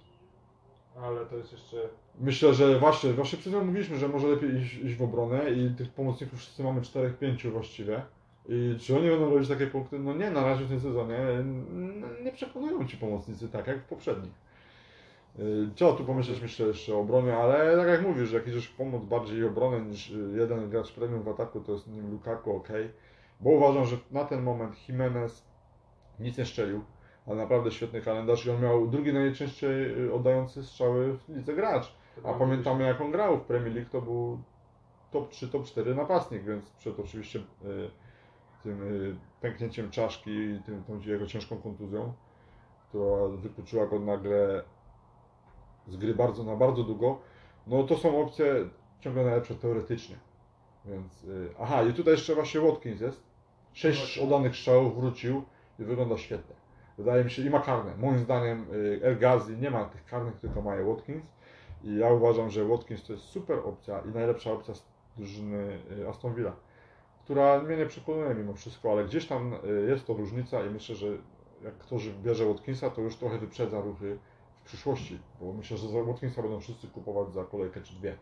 Ale 1.03 1.27
to 1.27 1.37
jest 1.37 1.53
jeszcze... 1.53 1.77
Myślę, 2.21 2.55
że 2.55 2.79
właśnie, 2.79 3.13
właśnie 3.13 3.39
przed 3.39 3.53
chwilą 3.53 3.65
mówiliśmy, 3.65 3.97
że 3.97 4.09
może 4.09 4.29
lepiej 4.29 4.55
iść, 4.57 4.75
iść 4.75 4.95
w 4.97 5.03
obronę 5.03 5.51
i 5.51 5.71
tych 5.71 5.89
pomocników 5.91 6.39
wszyscy 6.39 6.65
mamy 6.65 6.81
4-5 6.81 7.51
właściwie. 7.51 8.03
I 8.49 8.77
czy 8.81 8.97
oni 8.97 9.09
będą 9.09 9.31
robić 9.31 9.49
takie 9.49 9.67
punkty? 9.67 9.99
No 9.99 10.15
nie, 10.15 10.31
na 10.31 10.45
razie 10.45 10.65
w 10.65 10.69
tym 10.69 10.81
sezonie 10.81 11.19
nie 12.25 12.33
przekonują 12.33 12.87
ci 12.87 12.97
pomocnicy 12.97 13.49
tak 13.49 13.67
jak 13.67 13.79
w 13.79 13.85
poprzednich. 13.85 14.33
Y, 15.39 15.69
Trzeba 15.75 15.93
tu 15.93 16.05
pomyśleć 16.05 16.43
myślę 16.43 16.67
jeszcze 16.67 16.95
o 16.95 17.01
obronie, 17.01 17.37
ale 17.37 17.77
tak 17.77 17.89
jak 17.89 18.03
mówisz, 18.03 18.33
jak 18.33 18.49
idziesz 18.49 18.67
w 18.67 18.77
pomoc 18.77 19.05
bardziej 19.05 19.45
obronę 19.45 19.81
niż 19.81 20.11
y, 20.11 20.35
jeden 20.37 20.71
gracz 20.71 20.93
premium 20.93 21.23
w 21.23 21.29
ataku, 21.29 21.61
to 21.61 21.73
jest 21.73 21.89
nim 21.89 22.11
Lukaku 22.11 22.57
ok. 22.57 22.69
Bo 23.43 23.51
uważam, 23.51 23.85
że 23.85 23.97
na 24.11 24.25
ten 24.25 24.43
moment 24.43 24.89
Jimenez 24.89 25.47
nic 26.21 26.39
nie 26.39 26.45
szczelił, 26.45 26.85
ale 27.27 27.37
naprawdę 27.37 27.71
świetny 27.71 28.01
kalendarz 28.01 28.47
i 28.47 28.51
on 28.51 28.63
miał 28.63 28.87
drugi 28.87 29.13
najczęściej 29.13 30.05
y, 30.07 30.15
oddający 30.15 30.65
strzały 30.65 31.19
w 31.19 31.29
lidze 31.29 31.55
gracz. 31.55 31.95
A 32.25 32.33
pamiętamy 32.33 32.85
jak 32.85 33.01
on 33.01 33.11
grał 33.11 33.39
w 33.39 33.43
Premier 33.43 33.75
League, 33.75 33.91
to 33.91 34.03
był 34.03 34.39
top 35.11 35.31
3, 35.31 35.49
top 35.49 35.65
4 35.65 35.95
napastnik, 35.95 36.45
więc 36.45 36.71
przed 36.71 37.01
oczywiście 37.01 37.39
y, 37.39 37.91
tym 38.63 38.83
y, 38.83 39.17
pęknięciem 39.41 39.91
czaszki 39.91 40.31
i 40.31 40.63
tym, 40.67 40.85
tą 40.85 41.01
jego 41.01 41.27
ciężką 41.27 41.57
kontuzją, 41.57 42.13
która 42.89 43.29
wykluczyła 43.29 43.87
go 43.87 44.01
nagle 44.01 44.63
z 45.89 45.97
gry 45.97 46.15
bardzo 46.15 46.45
na 46.45 46.57
bardzo 46.57 46.85
długo, 46.85 47.19
no 47.67 47.83
to 47.83 47.97
są 47.97 48.23
opcje 48.23 48.55
ciągle 49.01 49.25
najlepsze 49.25 49.55
teoretycznie. 49.55 50.17
Więc, 50.85 51.25
y, 51.25 51.55
aha, 51.61 51.83
i 51.83 51.93
tutaj 51.93 52.15
jeszcze 52.15 52.35
właśnie 52.35 52.61
Watkins 52.61 53.01
jest. 53.01 53.32
Sześć 53.73 54.19
oddanych 54.19 54.57
strzałów 54.57 54.97
wrócił 54.97 55.43
i 55.79 55.85
wygląda 55.85 56.19
świetnie. 56.19 56.55
Wydaje 56.99 57.25
mi 57.25 57.31
się, 57.31 57.43
i 57.43 57.51
ma 57.51 57.61
karne. 57.61 57.97
Moim 57.97 58.19
zdaniem 58.19 58.67
y, 58.73 59.01
El 59.03 59.19
Ghazi 59.19 59.57
nie 59.57 59.71
ma 59.71 59.85
tych 59.85 60.05
karnych, 60.05 60.37
tylko 60.37 60.63
ma 60.63 60.77
je 60.77 60.85
Watkins. 60.85 61.25
I 61.85 61.97
ja 61.97 62.13
uważam, 62.13 62.51
że 62.51 62.65
Watkins 62.65 63.03
to 63.03 63.13
jest 63.13 63.25
super 63.25 63.59
opcja 63.65 64.01
i 64.01 64.09
najlepsza 64.09 64.53
opcja 64.53 64.75
z 64.75 64.85
drużyny 65.17 65.79
y, 65.99 66.09
Aston 66.09 66.35
Villa, 66.35 66.53
która 67.25 67.63
mnie 67.63 67.77
nie 67.77 67.87
przekonuje 67.87 68.35
mimo 68.35 68.53
wszystko, 68.55 68.93
ale 68.93 69.05
gdzieś 69.05 69.27
tam 69.27 69.55
y, 69.55 69.87
jest 69.89 70.07
to 70.07 70.15
różnica 70.15 70.65
i 70.65 70.71
myślę, 70.71 70.95
że 70.95 71.07
jak 71.65 71.79
ktoś 71.79 72.09
bierze 72.09 72.47
Watkinsa, 72.47 72.91
to 72.91 73.01
już 73.01 73.17
trochę 73.17 73.39
wyprzedza 73.39 73.81
ruchy 73.81 74.19
w 74.63 74.65
przyszłości, 74.65 75.19
bo 75.41 75.53
myślę, 75.53 75.77
że 75.77 75.89
za 75.89 76.03
Watkinsa 76.03 76.43
będą 76.43 76.61
wszyscy 76.61 76.89
kupować 76.89 77.33
za 77.33 77.45
kolejkę 77.45 77.81
czy 77.81 77.95
dwie. 77.95 78.17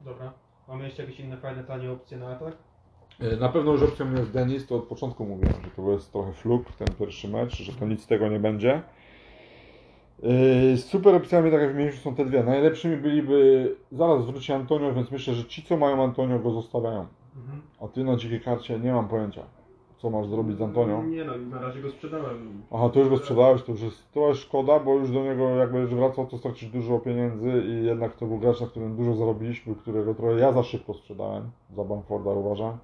Dobra. 0.00 0.32
Mamy 0.68 0.84
jeszcze 0.84 1.02
jakieś 1.02 1.20
inne 1.20 1.36
fajne, 1.36 1.64
tanie 1.64 1.92
opcje 1.92 2.18
na 2.18 2.28
atak? 2.28 2.54
E, 3.20 3.36
Na 3.36 3.48
pewno 3.48 3.72
już 3.72 3.82
opcją 3.82 4.12
jest 4.12 4.30
Denis, 4.30 4.66
to 4.66 4.76
od 4.76 4.84
początku 4.84 5.24
mówiłem, 5.24 5.54
że 5.64 5.70
to 5.82 5.90
jest 5.92 6.12
trochę 6.12 6.32
fluk, 6.32 6.72
ten 6.72 6.88
pierwszy 6.98 7.28
mecz, 7.28 7.62
że 7.62 7.72
to 7.72 7.86
nic 7.86 8.02
z 8.02 8.06
tego 8.06 8.28
nie 8.28 8.38
będzie. 8.38 8.82
Yy, 10.22 10.76
Super 10.76 11.14
opcjami, 11.14 11.50
tak 11.50 11.60
jak 11.60 11.70
wymieniliśmy, 11.70 12.02
są 12.02 12.14
te 12.14 12.24
dwie. 12.24 12.44
Najlepszymi 12.44 12.96
byliby, 12.96 13.76
zaraz 13.92 14.26
wróci 14.26 14.52
Antonio, 14.52 14.92
więc 14.94 15.10
myślę, 15.10 15.34
że 15.34 15.44
ci, 15.44 15.62
co 15.62 15.76
mają 15.76 16.04
Antonio, 16.04 16.38
go 16.38 16.50
zostawiają. 16.50 17.06
Mhm. 17.36 17.62
A 17.80 17.88
ty 17.88 18.04
na 18.04 18.16
dzikiej 18.16 18.40
karcie 18.40 18.78
nie 18.78 18.92
mam 18.92 19.08
pojęcia, 19.08 19.42
co 19.98 20.10
masz 20.10 20.26
zrobić 20.26 20.58
z 20.58 20.62
Antonio. 20.62 21.02
Nie 21.02 21.24
no, 21.24 21.36
na 21.36 21.60
razie 21.60 21.82
go 21.82 21.90
sprzedałem. 21.90 22.62
Aha, 22.72 22.88
to 22.88 23.00
już 23.00 23.08
go 23.08 23.16
sprzedałeś, 23.16 23.62
to 23.62 23.72
już 23.72 23.80
jest 23.82 24.12
trochę 24.12 24.34
szkoda, 24.34 24.80
bo 24.80 24.94
już 24.94 25.10
do 25.10 25.24
niego 25.24 25.48
jak 25.48 25.72
będziesz 25.72 25.94
wracał, 25.94 26.26
to 26.26 26.38
stracisz 26.38 26.70
dużo 26.70 26.98
pieniędzy 26.98 27.62
i 27.66 27.84
jednak 27.86 28.16
to 28.16 28.26
był 28.26 28.38
gracz, 28.38 28.60
na 28.60 28.66
którym 28.66 28.96
dużo 28.96 29.14
zarobiliśmy, 29.14 29.74
którego 29.74 30.14
trochę 30.14 30.34
ja 30.38 30.52
za 30.52 30.62
szybko 30.62 30.94
sprzedałem, 30.94 31.50
za 31.76 31.84
Bamforda 31.84 32.30
uważam. 32.30 32.78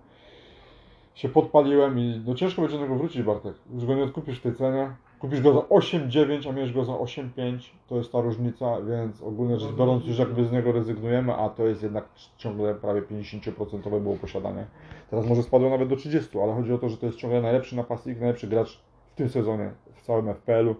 Się 1.16 1.28
podpaliłem 1.28 1.98
i 1.98 2.22
no 2.26 2.34
ciężko 2.34 2.62
będzie 2.62 2.76
do 2.76 2.82
niego 2.82 2.94
wrócić 2.94 3.22
Bartek. 3.22 3.54
Już 3.74 3.86
go 3.86 3.94
nie 3.94 4.04
odkupisz 4.04 4.38
w 4.38 4.42
tej 4.42 4.54
cenie. 4.54 4.90
Kupisz 5.18 5.40
go 5.40 5.52
za 5.52 5.60
8,9, 5.60 6.48
a 6.48 6.52
miałeś 6.52 6.72
go 6.72 6.84
za 6.84 6.92
8,5, 6.92 7.58
to 7.88 7.96
jest 7.96 8.12
ta 8.12 8.20
różnica, 8.20 8.80
więc 8.82 9.22
ogólnie 9.22 9.58
rzecz 9.58 9.72
biorąc 9.72 10.06
już 10.06 10.18
jakby 10.18 10.44
z 10.44 10.52
niego 10.52 10.72
rezygnujemy, 10.72 11.34
a 11.34 11.48
to 11.48 11.66
jest 11.66 11.82
jednak 11.82 12.08
ciągle 12.36 12.74
prawie 12.74 13.02
50% 13.02 14.00
było 14.00 14.16
posiadanie. 14.16 14.66
Teraz 15.10 15.26
może 15.26 15.42
spadło 15.42 15.70
nawet 15.70 15.88
do 15.88 15.96
30, 15.96 16.38
ale 16.38 16.54
chodzi 16.54 16.72
o 16.72 16.78
to, 16.78 16.88
że 16.88 16.96
to 16.96 17.06
jest 17.06 17.18
ciągle 17.18 17.42
najlepszy 17.42 17.76
napastnik, 17.76 18.20
najlepszy 18.20 18.46
gracz 18.46 18.80
w 19.12 19.14
tym 19.14 19.28
sezonie, 19.28 19.70
w 19.94 20.02
całym 20.02 20.34
FPL-u. 20.34 20.74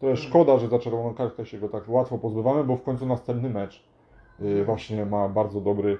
To 0.00 0.08
jest 0.08 0.22
szkoda, 0.22 0.58
że 0.58 0.68
za 0.68 0.78
czerwoną 0.78 1.14
kartę 1.14 1.46
się 1.46 1.58
go 1.58 1.68
tak 1.68 1.88
łatwo 1.88 2.18
pozbywamy, 2.18 2.64
bo 2.64 2.76
w 2.76 2.82
końcu 2.82 3.06
następny 3.06 3.50
mecz 3.50 3.84
yy, 4.40 4.64
właśnie 4.64 5.06
ma 5.06 5.28
bardzo 5.28 5.60
dobry 5.60 5.98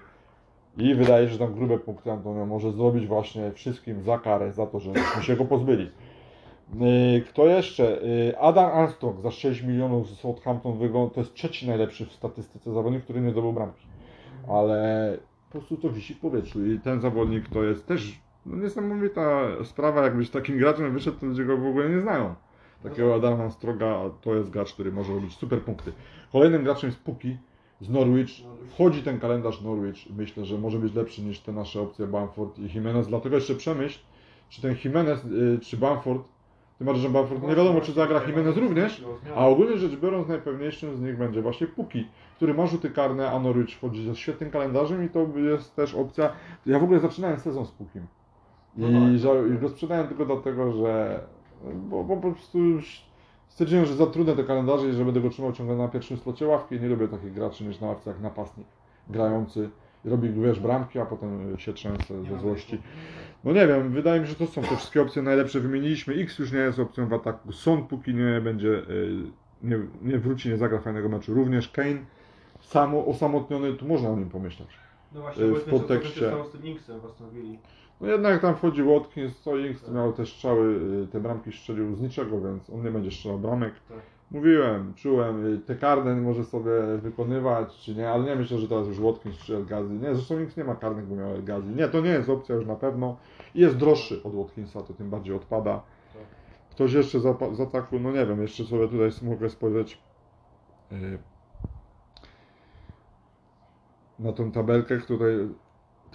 i 0.77 0.95
wydaje 0.95 1.27
się, 1.27 1.33
że 1.33 1.39
tam 1.39 1.55
grube 1.55 1.79
punkty 1.79 2.13
Antonio 2.13 2.47
może 2.47 2.73
zrobić 2.73 3.07
właśnie 3.07 3.53
wszystkim 3.53 4.03
za 4.03 4.19
karę, 4.19 4.53
za 4.53 4.67
to, 4.67 4.81
że 4.81 4.93
się 5.23 5.37
go 5.37 5.45
pozbyli. 5.45 5.91
Yy, 6.75 7.21
Kto 7.21 7.47
jeszcze? 7.47 8.01
Yy, 8.03 8.39
Adam 8.39 8.71
Armstrong 8.71 9.21
za 9.21 9.31
6 9.31 9.63
milionów 9.63 10.11
z 10.11 10.19
Southampton 10.19 10.79
wygląda, 10.79 11.15
to 11.15 11.21
jest 11.21 11.35
trzeci 11.35 11.69
najlepszy 11.69 12.07
w 12.07 12.13
statystyce 12.13 12.73
zawodnik, 12.73 13.05
który 13.05 13.21
nie 13.21 13.31
zdobył 13.31 13.53
bramki. 13.53 13.87
Ale 14.49 15.19
po 15.47 15.59
prostu 15.59 15.77
to 15.77 15.91
wisi 15.91 16.15
w 16.15 16.21
powietrzu 16.21 16.67
i 16.67 16.81
ten 16.81 17.01
zawodnik 17.01 17.49
to 17.49 17.65
jest 17.65 17.87
też 17.87 18.21
no, 18.47 18.57
niesamowita 18.57 19.41
sprawa, 19.65 20.03
jakbyś 20.03 20.31
takim 20.31 20.59
graczem 20.59 20.93
wyszedł, 20.93 21.19
to 21.19 21.27
ludzie 21.27 21.45
go 21.45 21.57
w 21.57 21.67
ogóle 21.67 21.89
nie 21.89 22.01
znają. 22.01 22.35
Takiego 22.83 23.15
Adama 23.15 23.43
Armstronga 23.43 24.01
to 24.21 24.35
jest 24.35 24.51
gracz, 24.51 24.73
który 24.73 24.93
może 24.93 25.15
robić 25.15 25.37
super 25.37 25.63
punkty. 25.63 25.93
Kolejnym 26.33 26.65
graczem 26.65 26.91
jest 26.91 27.03
Puki 27.03 27.37
z 27.81 27.91
Norwich. 27.91 28.29
Wchodzi 28.71 29.03
ten 29.03 29.21
kalendarz 29.21 29.61
Norwich. 29.63 30.07
Myślę, 30.17 30.45
że 30.45 30.59
może 30.59 30.79
być 30.79 30.95
lepszy 30.95 31.23
niż 31.23 31.41
te 31.41 31.53
nasze 31.53 31.81
opcje 31.81 32.07
Bamford 32.07 32.59
i 32.59 32.63
Jimenez. 32.75 33.09
Dlatego 33.09 33.37
jeszcze 33.37 33.55
przemyśl, 33.55 33.99
czy 34.49 34.63
ten 34.63 34.77
Jimenez, 34.85 35.25
y, 35.25 35.59
czy 35.63 35.77
Bamford, 35.77 36.29
tym 36.79 36.87
bardziej, 36.87 37.03
że 37.03 37.11
Bamford 37.11 37.43
nie 37.43 37.49
wiadomo, 37.57 37.81
czy 37.81 37.93
zagra 37.93 38.21
Jimenez 38.27 38.57
również, 38.57 39.05
a 39.37 39.47
ogólnie 39.47 39.79
rzecz 39.79 39.97
biorąc, 39.97 40.29
najpewniejszym 40.29 40.97
z 40.97 41.01
nich 41.01 41.19
będzie 41.19 41.43
właśnie 41.43 41.67
Puki, 41.67 42.09
który 42.37 42.55
ma 42.55 42.67
rzuty 42.67 42.91
karne, 42.91 43.31
a 43.31 43.39
Norwich 43.41 43.71
wchodzi 43.77 44.05
ze 44.05 44.17
świetnym 44.17 44.51
kalendarzem 44.51 45.05
i 45.05 45.09
to 45.09 45.27
jest 45.37 45.77
też 45.77 45.95
opcja. 45.95 46.33
Ja 46.67 46.79
w 46.79 46.85
ogóle 46.85 47.01
zaczynałem 47.01 47.41
sezon 47.41 47.67
z 47.67 47.71
Pukim. 47.71 48.03
I, 48.77 48.81
No 48.81 49.01
tak. 49.01 49.51
i 49.57 49.59
go 49.59 49.69
sprzedałem 49.69 50.09
tylko 50.09 50.27
dlatego, 50.27 50.73
że 50.73 51.21
bo, 51.75 52.05
bo 52.05 52.17
po 52.17 52.31
prostu 52.33 52.59
już 52.59 53.03
stwierdziłem, 53.49 53.87
że 53.87 53.95
za 53.95 54.07
trudne 54.07 54.37
te 54.37 54.45
kalendarze 54.45 54.89
i 54.89 54.93
że 54.93 55.05
będę 55.05 55.21
go 55.21 55.31
trzymał 55.31 55.53
ciągle 55.53 55.77
na 55.77 55.89
pierwszym 55.89 56.17
slocie 56.17 56.47
ławki. 56.47 56.81
Nie 56.81 56.89
lubię 56.89 57.09
takich 57.09 57.33
graczy 57.33 57.65
niż 57.65 57.81
na 57.81 57.87
ławce 57.87 58.11
jak 58.11 58.21
napastnik 58.21 58.67
grający. 59.11 59.71
i 60.05 60.09
Robi, 60.09 60.31
wiesz, 60.31 60.61
bramki, 60.61 60.99
a 60.99 61.07
potem 61.07 61.59
się 61.59 61.73
trzęsę 61.73 62.25
ze 62.25 62.39
złości. 62.39 62.83
No 63.45 63.53
nie 63.53 63.67
wiem, 63.67 63.93
wydaje 63.93 64.21
mi 64.21 64.27
się, 64.27 64.33
że 64.33 64.39
to 64.39 64.47
są 64.47 64.63
te 64.63 64.77
wszystkie 64.77 65.03
opcje 65.03 65.23
najlepsze. 65.23 65.61
Wymieniliśmy. 65.61 66.15
X 66.15 66.39
już 66.39 66.53
nie 66.53 66.59
jest 66.59 66.79
opcją 66.79 67.09
w 67.09 67.13
ataku. 67.13 67.53
Son 67.53 67.87
póki 67.87 68.15
nie 68.15 68.41
będzie, 68.41 68.69
y, 68.69 69.23
nie, 69.63 69.79
nie 70.03 70.19
wróci, 70.19 70.49
nie 70.49 70.57
zagra 70.57 70.79
fajnego 70.79 71.09
meczu. 71.09 71.35
Również 71.35 71.69
Kane, 71.69 71.99
samo, 72.61 73.07
osamotniony, 73.07 73.75
tu 73.75 73.87
można 73.87 74.09
o 74.09 74.17
nim 74.17 74.31
pomyśleć. 74.31 74.69
No 75.13 75.21
właśnie, 75.21 75.45
w 75.45 75.71
podtekście. 75.71 76.21
się 76.21 76.27
stało 76.27 76.45
z 76.45 76.51
tym 76.51 76.61
w 77.01 77.05
Aston 77.05 77.31
Villa? 77.31 77.59
No 78.01 78.07
jednak 78.07 78.41
tam 78.43 78.57
wchodzi 78.57 78.83
Watkins, 78.83 79.41
co 79.41 79.61
X 79.61 79.89
miał 79.89 80.13
te 80.13 80.27
strzały, 80.27 80.81
y, 81.05 81.07
te 81.13 81.21
bramki 81.21 81.53
strzelił 81.53 81.95
z 81.95 82.01
niczego, 82.01 82.41
więc 82.41 82.71
on 82.71 82.83
nie 82.83 82.91
będzie 82.91 83.11
strzelał 83.11 83.39
bramek. 83.39 83.75
Tak. 83.89 83.99
Mówiłem, 84.31 84.95
czułem, 84.95 85.55
y, 85.55 85.59
te 85.59 85.75
karne 85.75 86.17
może 86.17 86.45
sobie 86.45 86.71
wykonywać, 87.03 87.77
czy 87.77 87.95
nie, 87.95 88.11
ale 88.11 88.25
nie 88.25 88.37
myślę, 88.37 88.59
że 88.59 88.69
teraz 88.69 88.87
już 88.87 89.01
Watkins 89.01 89.37
czy 89.37 89.57
El 89.57 89.67
Ghazi. 89.67 89.93
Nie, 89.95 90.15
zresztą 90.15 90.41
nikt 90.41 90.57
nie 90.57 90.65
ma 90.65 90.75
karnych, 90.75 91.07
bo 91.07 91.17
miał 91.17 91.31
El 91.31 91.45
Ghazi. 91.45 91.69
Nie, 91.69 91.89
to 91.89 92.01
nie 92.01 92.11
jest 92.11 92.29
opcja 92.29 92.55
już 92.55 92.67
na 92.67 92.77
pewno. 92.77 93.17
I 93.55 93.61
jest 93.61 93.77
droższy 93.77 94.23
od 94.23 94.35
Watkinsa, 94.35 94.83
to 94.83 94.95
tym 94.95 95.11
bardziej 95.11 95.35
odpada. 95.35 95.83
Tak. 96.13 96.23
Ktoś 96.71 96.93
jeszcze 96.93 97.21
z 97.21 97.27
apa- 97.27 97.55
z 97.55 97.61
ataku, 97.61 97.99
no 98.01 98.13
nie 98.13 98.27
wiem, 98.27 98.43
jeszcze 98.43 98.65
sobie 98.65 98.89
tutaj 98.89 99.11
mogę 99.23 99.51
spojrzeć 99.51 99.99
y, 100.93 101.19
na 104.19 104.33
tą 104.33 104.53
tabelkę, 104.53 105.01
tutaj 105.01 105.49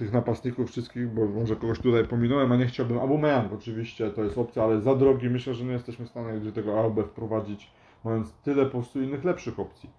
tych 0.01 0.13
napastników 0.13 0.69
wszystkich, 0.69 1.09
bo 1.09 1.25
może 1.25 1.55
kogoś 1.55 1.79
tutaj 1.79 2.07
pominąłem, 2.07 2.51
a 2.51 2.55
nie 2.55 2.65
chciałbym. 2.65 2.99
Aubameyang 2.99 3.53
oczywiście 3.53 4.09
to 4.09 4.23
jest 4.23 4.37
opcja, 4.37 4.63
ale 4.63 4.81
za 4.81 4.95
drogi. 4.95 5.29
Myślę, 5.29 5.53
że 5.53 5.65
nie 5.65 5.71
jesteśmy 5.71 6.05
w 6.05 6.09
stanie 6.09 6.39
gdzie 6.39 6.51
tego 6.51 6.79
AUB 6.79 6.99
wprowadzić, 6.99 7.71
mając 8.03 8.33
tyle 8.33 8.65
po 8.65 8.71
prostu 8.71 9.01
innych 9.01 9.23
lepszych 9.23 9.59
opcji. 9.59 9.89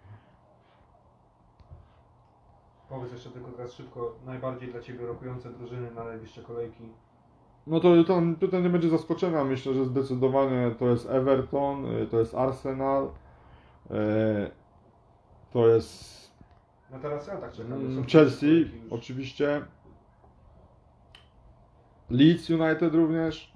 Powiedz 2.89 3.13
jeszcze 3.13 3.31
tylko 3.31 3.51
teraz 3.51 3.73
szybko, 3.73 4.15
najbardziej 4.27 4.73
dla 4.73 4.81
Ciebie 4.81 5.07
rokujące 5.07 5.51
drużyny 5.51 5.91
na 5.91 6.05
najbliższe 6.05 6.43
kolejki. 6.43 6.85
No 7.67 7.81
to 7.81 8.05
tam, 8.05 8.37
tutaj 8.37 8.63
nie 8.63 8.71
będzie 8.71 8.89
zaskoczenia. 8.89 9.45
Myślę, 9.45 9.75
że 9.75 9.85
zdecydowanie 9.85 10.75
to 10.79 10.89
jest 10.89 11.11
Everton, 11.11 11.87
y, 11.87 12.07
to 12.07 12.19
jest 12.19 12.35
Arsenal, 12.35 13.05
y, 13.05 13.91
to 15.53 15.69
jest 15.69 16.23
No 16.93 16.99
teraz 16.99 17.27
ja 17.27 17.37
tak 17.37 17.53
czekam. 17.53 17.73
Mm, 17.73 18.05
Chelsea, 18.05 18.71
oczywiście. 18.91 19.63
Leeds 22.13 22.51
United 22.51 22.95
również. 22.95 23.53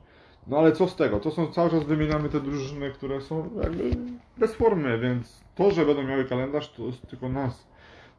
No 0.46 0.58
ale 0.58 0.72
co 0.72 0.88
z 0.88 0.96
tego? 0.96 1.20
To 1.20 1.30
są 1.30 1.46
cały 1.46 1.70
czas 1.70 1.84
wymieniamy 1.84 2.28
te 2.28 2.40
drużyny, 2.40 2.90
które 2.90 3.20
są 3.20 3.50
jakby 3.62 3.90
bez 4.38 4.54
formy, 4.54 4.98
więc 4.98 5.40
to, 5.54 5.70
że 5.70 5.86
będą 5.86 6.02
miały 6.02 6.24
kalendarz, 6.24 6.72
to 6.72 6.82
jest 6.82 7.06
tylko 7.08 7.28
nas. 7.28 7.66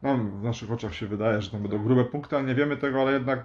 Nam 0.01 0.39
w 0.39 0.43
naszych 0.43 0.71
oczach 0.71 0.93
się 0.93 1.07
wydaje, 1.07 1.41
że 1.41 1.51
tam 1.51 1.61
będą 1.61 1.83
grube 1.83 2.05
punkty, 2.05 2.35
ale 2.35 2.45
nie 2.45 2.55
wiemy 2.55 2.77
tego, 2.77 3.01
ale 3.01 3.11
jednak 3.11 3.43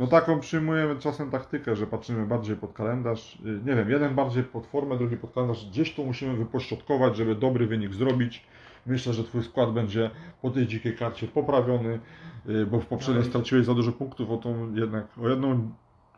no 0.00 0.06
taką 0.06 0.40
przyjmujemy 0.40 0.96
czasem 0.98 1.30
taktykę, 1.30 1.76
że 1.76 1.86
patrzymy 1.86 2.26
bardziej 2.26 2.56
pod 2.56 2.72
kalendarz. 2.72 3.38
Nie 3.64 3.74
wiem, 3.74 3.90
jeden 3.90 4.14
bardziej 4.14 4.44
pod 4.44 4.66
formę, 4.66 4.98
drugi 4.98 5.16
pod 5.16 5.32
kalendarz. 5.32 5.66
Gdzieś 5.66 5.94
tu 5.94 6.04
musimy 6.04 6.36
wypośrodkować, 6.36 7.16
żeby 7.16 7.34
dobry 7.34 7.66
wynik 7.66 7.94
zrobić. 7.94 8.44
Myślę, 8.86 9.12
że 9.12 9.24
Twój 9.24 9.42
skład 9.42 9.72
będzie 9.72 10.10
po 10.42 10.50
tej 10.50 10.66
dzikiej 10.66 10.96
karcie 10.96 11.28
poprawiony, 11.28 12.00
y, 12.48 12.66
bo 12.66 12.80
w 12.80 12.86
poprzedniej 12.86 13.24
No 13.24 13.30
straciłeś 13.30 13.66
za 13.66 13.74
dużo 13.74 13.92
punktów, 13.92 14.30
o 14.30 14.36
tą 14.36 14.74
jednak, 14.74 15.06
o 15.18 15.28
jedną 15.28 15.70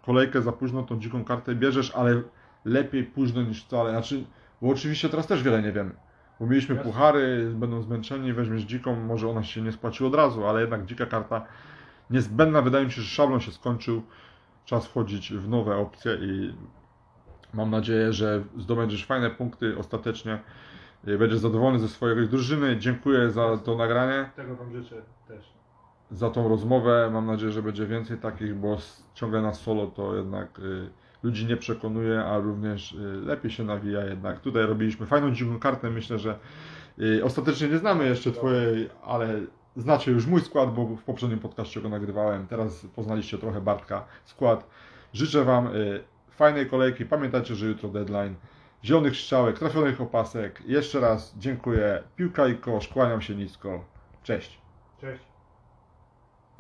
kolejkę 0.07 0.43
za 0.43 0.53
późno 0.53 0.83
tą 0.83 1.01
dziką 1.01 1.25
kartę 1.25 1.55
bierzesz, 1.55 1.91
ale 1.95 2.23
lepiej 2.65 3.05
późno 3.05 3.43
niż 3.43 3.65
wcale. 3.65 3.91
Znaczy, 3.91 4.25
bo 4.63 4.69
oczywiście 4.69 5.09
teraz 5.09 5.27
też 5.27 5.43
wiele 5.43 5.63
nie 5.63 5.73
wiemy. 5.73 5.91
Bo 6.41 6.47
mieliśmy 6.47 6.75
Jasne. 6.75 6.93
puchary, 6.93 7.53
będą 7.55 7.83
zmęczeni, 7.83 8.33
weźmiesz 8.33 8.63
dziką, 8.63 8.97
może 8.97 9.29
ona 9.29 9.43
się 9.43 9.63
nie 9.63 9.73
spłaci 9.73 10.05
od 10.05 10.15
razu, 10.15 10.47
ale 10.47 10.61
jednak 10.61 10.85
dzika 10.85 11.07
karta 11.07 11.47
niezbędna. 12.11 12.63
Wydaje 12.63 12.85
mi 12.85 12.93
się, 12.93 13.03
że 13.03 13.09
szablon 13.09 13.41
się 13.41 13.53
skończył. 13.53 14.03
Czas 14.65 14.87
wchodzić 14.87 15.33
w 15.33 15.49
nowe 15.49 15.77
opcje 15.77 16.15
i 16.15 16.55
mam 17.55 17.71
nadzieję, 17.71 18.13
że 18.13 18.45
zdobędziesz 18.57 19.07
fajne 19.07 19.31
punkty 19.31 19.79
ostatecznie. 19.79 20.39
Będziesz 21.05 21.39
zadowolony 21.39 21.79
ze 21.79 21.89
swojej 21.89 22.29
drużyny. 22.29 22.79
Dziękuję 22.79 23.31
za 23.31 23.59
to 23.59 23.77
nagranie, 23.77 24.31
Tego 24.37 24.57
Wam 24.57 24.73
życzę 24.73 25.03
też. 25.29 25.54
Za 26.15 26.31
tą 26.31 26.49
rozmowę. 26.49 27.11
Mam 27.13 27.27
nadzieję, 27.27 27.53
że 27.53 27.63
będzie 27.63 27.87
więcej 27.87 28.19
takich, 28.19 28.55
bo 28.55 28.77
ciągle 29.15 29.43
na 29.43 29.55
solo 29.55 29.87
to 29.87 30.17
jednak 30.17 30.59
y, 30.59 30.91
ludzi 31.23 31.47
nie 31.47 31.57
przekonuje, 31.57 32.25
a 32.25 32.39
również 32.39 32.93
y, 32.93 32.97
lepiej 33.25 33.51
się 33.51 33.65
nawija 33.65 34.05
jednak. 34.05 34.41
Tutaj 34.41 34.67
robiliśmy 34.67 35.07
fajną 35.07 35.31
dziką 35.31 35.59
kartę. 35.59 35.91
Myślę, 35.91 36.19
że 36.19 36.39
y, 36.99 37.25
ostatecznie 37.25 37.69
nie 37.69 37.79
znamy 37.79 38.05
jeszcze 38.05 38.33
Twojej, 38.33 38.91
ale 39.05 39.41
znacie 39.77 40.11
już 40.13 40.27
mój 40.27 40.41
skład, 40.41 40.75
bo 40.75 40.87
w 40.87 41.03
poprzednim 41.03 41.39
podcaście 41.39 41.81
go 41.81 41.89
nagrywałem. 41.89 42.47
Teraz 42.47 42.87
poznaliście 42.95 43.39
trochę 43.39 43.61
Bartka 43.61 44.05
skład. 44.25 44.67
Życzę 45.13 45.45
Wam 45.45 45.67
y, 45.67 46.05
fajnej 46.31 46.67
kolejki. 46.67 47.07
Pamiętajcie, 47.07 47.55
że 47.55 47.67
jutro 47.67 47.89
deadline. 47.89 48.35
Zielonych 48.85 49.17
strzałek, 49.17 49.59
trafionych 49.59 50.01
opasek. 50.01 50.63
Jeszcze 50.67 51.01
raz 51.01 51.35
dziękuję. 51.39 52.03
Piłka 52.17 52.49
i 52.49 52.57
kosz. 52.57 52.89
Kłaniam 52.89 53.21
się 53.21 53.35
nisko. 53.35 53.85
Cześć. 54.23 54.59
Cześć. 55.01 55.34